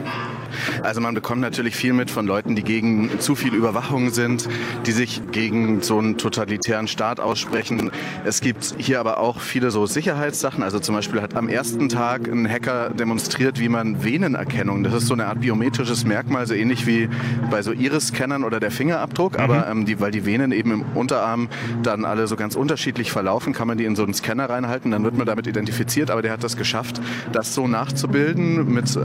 Also 0.82 1.00
man 1.00 1.14
bekommt 1.14 1.40
natürlich 1.40 1.76
viel 1.76 1.92
mit 1.92 2.10
von 2.10 2.26
Leuten, 2.26 2.56
die 2.56 2.62
gegen 2.62 3.20
zu 3.20 3.34
viel 3.34 3.54
Überwachung 3.54 4.10
sind, 4.10 4.48
die 4.86 4.92
sich 4.92 5.22
gegen 5.32 5.82
so 5.82 5.98
einen 5.98 6.18
totalitären 6.18 6.88
Staat 6.88 7.20
aussprechen. 7.20 7.90
Es 8.24 8.40
gibt 8.40 8.74
hier 8.78 9.00
aber 9.00 9.18
auch 9.18 9.40
viele 9.40 9.70
so 9.70 9.86
Sicherheitssachen. 9.86 10.62
Also 10.62 10.78
zum 10.78 10.94
Beispiel 10.94 11.20
hat 11.20 11.36
am 11.36 11.48
ersten 11.48 11.88
Tag 11.88 12.28
ein 12.28 12.48
Hacker 12.48 12.90
demonstriert, 12.90 13.58
wie 13.60 13.68
man 13.68 14.04
Venenerkennung, 14.04 14.82
das 14.82 14.94
ist 14.94 15.06
so 15.06 15.14
eine 15.14 15.26
Art 15.26 15.40
biometrisches 15.40 16.04
Merkmal, 16.04 16.46
so 16.46 16.54
ähnlich 16.54 16.86
wie 16.86 17.08
bei 17.50 17.62
so 17.62 17.72
Iris-Scannern 17.72 18.44
oder 18.44 18.60
der 18.60 18.70
Fingerabdruck, 18.70 19.38
aber 19.38 19.68
ähm, 19.68 19.84
die, 19.84 20.00
weil 20.00 20.10
die 20.10 20.26
Venen 20.26 20.52
eben 20.52 20.72
im 20.72 20.82
Unterarm 20.94 21.48
dann 21.82 22.04
alle 22.04 22.26
so 22.26 22.36
ganz 22.36 22.56
unterschiedlich 22.56 23.10
verlaufen, 23.12 23.52
kann 23.52 23.68
man 23.68 23.78
die 23.78 23.84
in 23.84 23.96
so 23.96 24.02
einen 24.02 24.14
Scanner 24.14 24.48
reinhalten, 24.48 24.90
dann 24.90 25.04
wird 25.04 25.16
man 25.16 25.26
damit 25.26 25.46
identifiziert, 25.46 26.10
aber 26.10 26.22
der 26.22 26.32
hat 26.32 26.44
das 26.44 26.56
geschafft, 26.56 27.00
das 27.32 27.54
so 27.54 27.68
nachzubilden 27.68 28.72
mit 28.72 28.96
äh, 28.96 29.00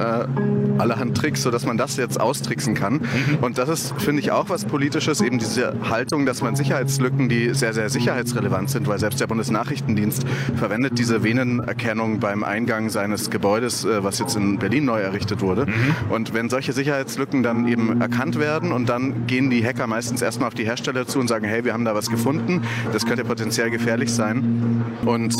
allerhand 0.78 1.18
Tricks, 1.18 1.35
sodass 1.42 1.66
man 1.66 1.78
das 1.78 1.98
jetzt 1.98 2.20
austricksen 2.20 2.74
kann. 2.74 3.02
Und 3.42 3.58
das 3.58 3.70
ist, 3.70 3.94
finde 4.02 4.22
ich, 4.22 4.32
auch 4.32 4.50
was 4.50 4.66
Politisches, 4.66 5.22
eben 5.22 5.38
diese 5.40 5.74
Haltung, 5.90 6.26
dass 6.26 6.42
man 6.42 6.56
Sicherheitslücken, 6.56 7.30
die 7.30 7.54
sehr, 7.54 7.74
sehr 7.74 7.90
sicherheitsrelevant 7.90 8.70
sind, 8.70 8.88
weil 8.88 9.00
selbst 9.00 9.20
der 9.20 9.28
Bundesnachrichtendienst 9.28 10.26
verwendet 10.56 10.98
diese 10.98 11.24
Venenerkennung 11.24 12.20
beim 12.20 12.44
Eingang 12.44 12.90
seines 12.90 13.30
Gebäudes, 13.30 13.86
äh, 13.86 14.04
was 14.04 14.20
jetzt 14.20 14.36
in 14.36 14.60
Berlin 14.60 14.86
neu 14.86 15.00
errichtet 15.00 15.42
wurde. 15.42 15.68
Und 16.10 16.34
wenn 16.34 16.50
solche 16.50 16.74
Sicherheitslücken 16.74 17.44
dann 17.44 17.68
eben 17.68 18.02
erkannt 18.02 18.40
werden 18.40 18.72
und 18.72 18.90
dann 18.90 19.28
gehen 19.28 19.50
die 19.50 19.66
Hacker 19.66 19.88
meistens 19.88 20.22
erstmal 20.22 20.48
auf 20.48 20.54
die 20.54 20.66
Hersteller 20.66 21.08
zu 21.08 21.20
und 21.20 21.28
sagen, 21.28 21.46
hey, 21.46 21.64
wir 21.64 21.74
haben 21.74 21.86
da 21.86 21.96
was 21.96 22.10
gefunden, 22.10 22.62
das 22.94 23.06
könnte 23.06 23.24
potenziell 23.24 23.70
gefährlich 23.70 24.12
sein. 24.14 24.84
Und 25.06 25.36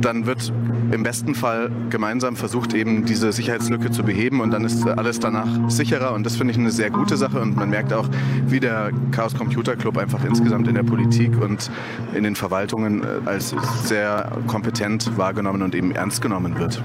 dann 0.00 0.26
wird 0.26 0.52
im 0.90 1.02
besten 1.02 1.34
Fall 1.34 1.70
gemeinsam 1.90 2.36
versucht, 2.36 2.74
eben 2.74 3.04
diese 3.04 3.32
Sicherheitslücke 3.32 3.90
zu 3.90 4.02
beheben 4.02 4.40
und 4.40 4.50
dann 4.50 4.64
ist 4.64 4.86
alles 4.86 5.20
danach 5.32 5.70
sicherer 5.70 6.12
und 6.12 6.24
das 6.24 6.36
finde 6.36 6.52
ich 6.52 6.58
eine 6.58 6.70
sehr 6.70 6.90
gute 6.90 7.16
Sache 7.16 7.40
und 7.40 7.56
man 7.56 7.70
merkt 7.70 7.92
auch, 7.92 8.08
wie 8.46 8.60
der 8.60 8.90
Chaos 9.10 9.34
Computer 9.34 9.76
Club 9.76 9.98
einfach 9.98 10.24
insgesamt 10.24 10.68
in 10.68 10.74
der 10.74 10.82
Politik 10.82 11.40
und 11.40 11.70
in 12.14 12.24
den 12.24 12.36
Verwaltungen 12.36 13.02
äh, 13.02 13.06
als 13.24 13.54
sehr 13.84 14.30
kompetent 14.46 15.16
wahrgenommen 15.16 15.62
und 15.62 15.74
eben 15.74 15.92
ernst 15.92 16.22
genommen 16.22 16.58
wird. 16.58 16.82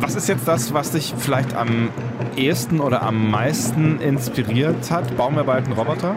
Was 0.00 0.16
ist 0.16 0.28
jetzt 0.28 0.46
das, 0.46 0.74
was 0.74 0.90
dich 0.90 1.14
vielleicht 1.16 1.54
am 1.54 1.88
ehesten 2.36 2.80
oder 2.80 3.02
am 3.02 3.30
meisten 3.30 4.00
inspiriert 4.00 4.90
hat? 4.90 5.16
Bauen 5.16 5.36
wir 5.36 5.44
bald 5.44 5.64
einen 5.66 5.74
Roboter? 5.74 6.16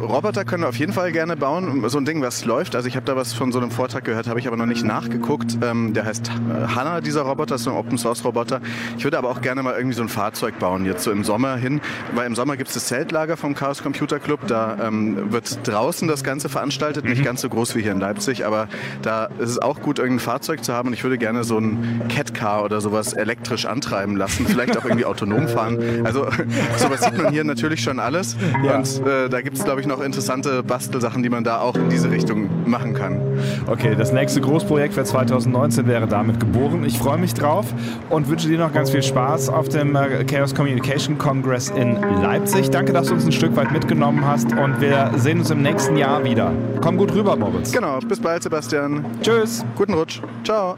Roboter 0.00 0.44
können 0.44 0.62
wir 0.62 0.68
auf 0.68 0.76
jeden 0.76 0.92
Fall 0.92 1.12
gerne 1.12 1.36
bauen. 1.36 1.88
So 1.88 1.98
ein 1.98 2.04
Ding, 2.04 2.22
was 2.22 2.44
läuft. 2.44 2.76
Also 2.76 2.88
ich 2.88 2.96
habe 2.96 3.06
da 3.06 3.16
was 3.16 3.32
von 3.32 3.52
so 3.52 3.58
einem 3.58 3.70
Vortrag 3.70 4.04
gehört, 4.04 4.26
habe 4.26 4.40
ich 4.40 4.46
aber 4.46 4.56
noch 4.56 4.66
nicht 4.66 4.84
nachgeguckt. 4.84 5.58
Ähm, 5.62 5.94
der 5.94 6.04
heißt 6.04 6.28
äh, 6.28 6.66
Hanna, 6.74 7.00
dieser 7.00 7.22
Roboter, 7.22 7.56
ist 7.56 7.64
so 7.64 7.70
ein 7.70 7.76
Open 7.76 7.98
Source 7.98 8.24
Roboter. 8.24 8.60
Ich 8.96 9.04
würde 9.04 9.18
aber 9.18 9.30
auch 9.30 9.40
gerne 9.40 9.62
mal 9.62 9.74
irgendwie 9.74 9.94
so 9.94 10.02
ein 10.02 10.08
Fahrzeug 10.08 10.58
bauen, 10.58 10.84
jetzt 10.84 11.04
so 11.04 11.10
im 11.10 11.24
Sommer 11.24 11.56
hin. 11.56 11.80
Weil 12.14 12.26
im 12.26 12.34
Sommer 12.34 12.56
gibt 12.56 12.68
es 12.68 12.74
das 12.74 12.86
Zeltlager 12.86 13.36
vom 13.36 13.54
Chaos 13.54 13.82
Computer 13.82 14.18
Club. 14.18 14.40
Da 14.46 14.78
ähm, 14.82 15.32
wird 15.32 15.66
draußen 15.66 16.08
das 16.08 16.24
Ganze 16.24 16.48
veranstaltet. 16.48 17.04
Nicht 17.04 17.24
ganz 17.24 17.40
so 17.40 17.48
groß 17.48 17.74
wie 17.74 17.82
hier 17.82 17.92
in 17.92 18.00
Leipzig, 18.00 18.46
aber 18.46 18.68
da 19.02 19.26
ist 19.38 19.50
es 19.50 19.58
auch 19.58 19.80
gut, 19.80 19.98
irgendein 19.98 20.24
Fahrzeug 20.24 20.64
zu 20.64 20.72
haben. 20.72 20.88
Und 20.88 20.94
ich 20.94 21.02
würde 21.02 21.18
gerne 21.18 21.44
so 21.44 21.58
ein 21.58 22.02
Cat-Car 22.08 22.64
oder 22.64 22.80
sowas 22.80 23.12
elektrisch 23.12 23.66
antreiben 23.66 24.16
lassen. 24.16 24.46
Vielleicht 24.46 24.76
auch 24.76 24.84
irgendwie 24.84 25.04
autonom 25.04 25.48
fahren. 25.48 25.78
Also 26.04 26.26
sowas 26.76 27.02
sieht 27.02 27.16
man 27.16 27.32
hier 27.32 27.44
natürlich 27.44 27.82
schon 27.82 27.98
alles. 27.98 28.36
Und 28.62 29.06
äh, 29.06 29.28
da 29.28 29.40
gibt 29.40 29.56
es, 29.56 29.61
glaube 29.64 29.80
ich, 29.80 29.86
noch 29.86 30.00
interessante 30.00 30.62
Bastelsachen, 30.62 31.22
die 31.22 31.28
man 31.28 31.44
da 31.44 31.60
auch 31.60 31.74
in 31.76 31.88
diese 31.88 32.10
Richtung 32.10 32.48
machen 32.68 32.94
kann. 32.94 33.20
Okay, 33.66 33.94
das 33.96 34.12
nächste 34.12 34.40
Großprojekt 34.40 34.94
für 34.94 35.04
2019 35.04 35.86
wäre 35.86 36.06
damit 36.06 36.40
geboren. 36.40 36.84
Ich 36.84 36.98
freue 36.98 37.18
mich 37.18 37.34
drauf 37.34 37.66
und 38.10 38.28
wünsche 38.28 38.48
dir 38.48 38.58
noch 38.58 38.72
ganz 38.72 38.90
viel 38.90 39.02
Spaß 39.02 39.48
auf 39.48 39.68
dem 39.68 39.96
äh, 39.96 40.24
Chaos 40.24 40.54
Communication 40.54 41.18
Congress 41.18 41.70
in 41.70 42.00
Leipzig. 42.22 42.70
Danke, 42.70 42.92
dass 42.92 43.08
du 43.08 43.14
uns 43.14 43.24
ein 43.24 43.32
Stück 43.32 43.56
weit 43.56 43.72
mitgenommen 43.72 44.24
hast 44.26 44.52
und 44.52 44.80
wir 44.80 45.10
sehen 45.16 45.38
uns 45.38 45.50
im 45.50 45.62
nächsten 45.62 45.96
Jahr 45.96 46.24
wieder. 46.24 46.52
Komm 46.80 46.96
gut 46.96 47.12
rüber, 47.14 47.36
Moritz. 47.36 47.72
Genau, 47.72 47.98
bis 48.00 48.20
bald, 48.20 48.42
Sebastian. 48.42 49.04
Tschüss. 49.22 49.64
Guten 49.76 49.94
Rutsch. 49.94 50.20
Ciao. 50.44 50.76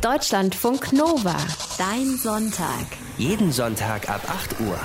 Deutschlandfunk 0.00 0.92
Nova. 0.92 1.36
Dein 1.78 2.16
Sonntag. 2.16 3.01
Jeden 3.18 3.52
Sonntag 3.52 4.08
ab 4.08 4.22
8 4.26 4.60
Uhr. 4.60 4.78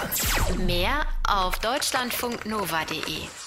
Mehr 0.65 1.05
auf 1.27 1.57
deutschlandfunknova.de. 1.59 3.46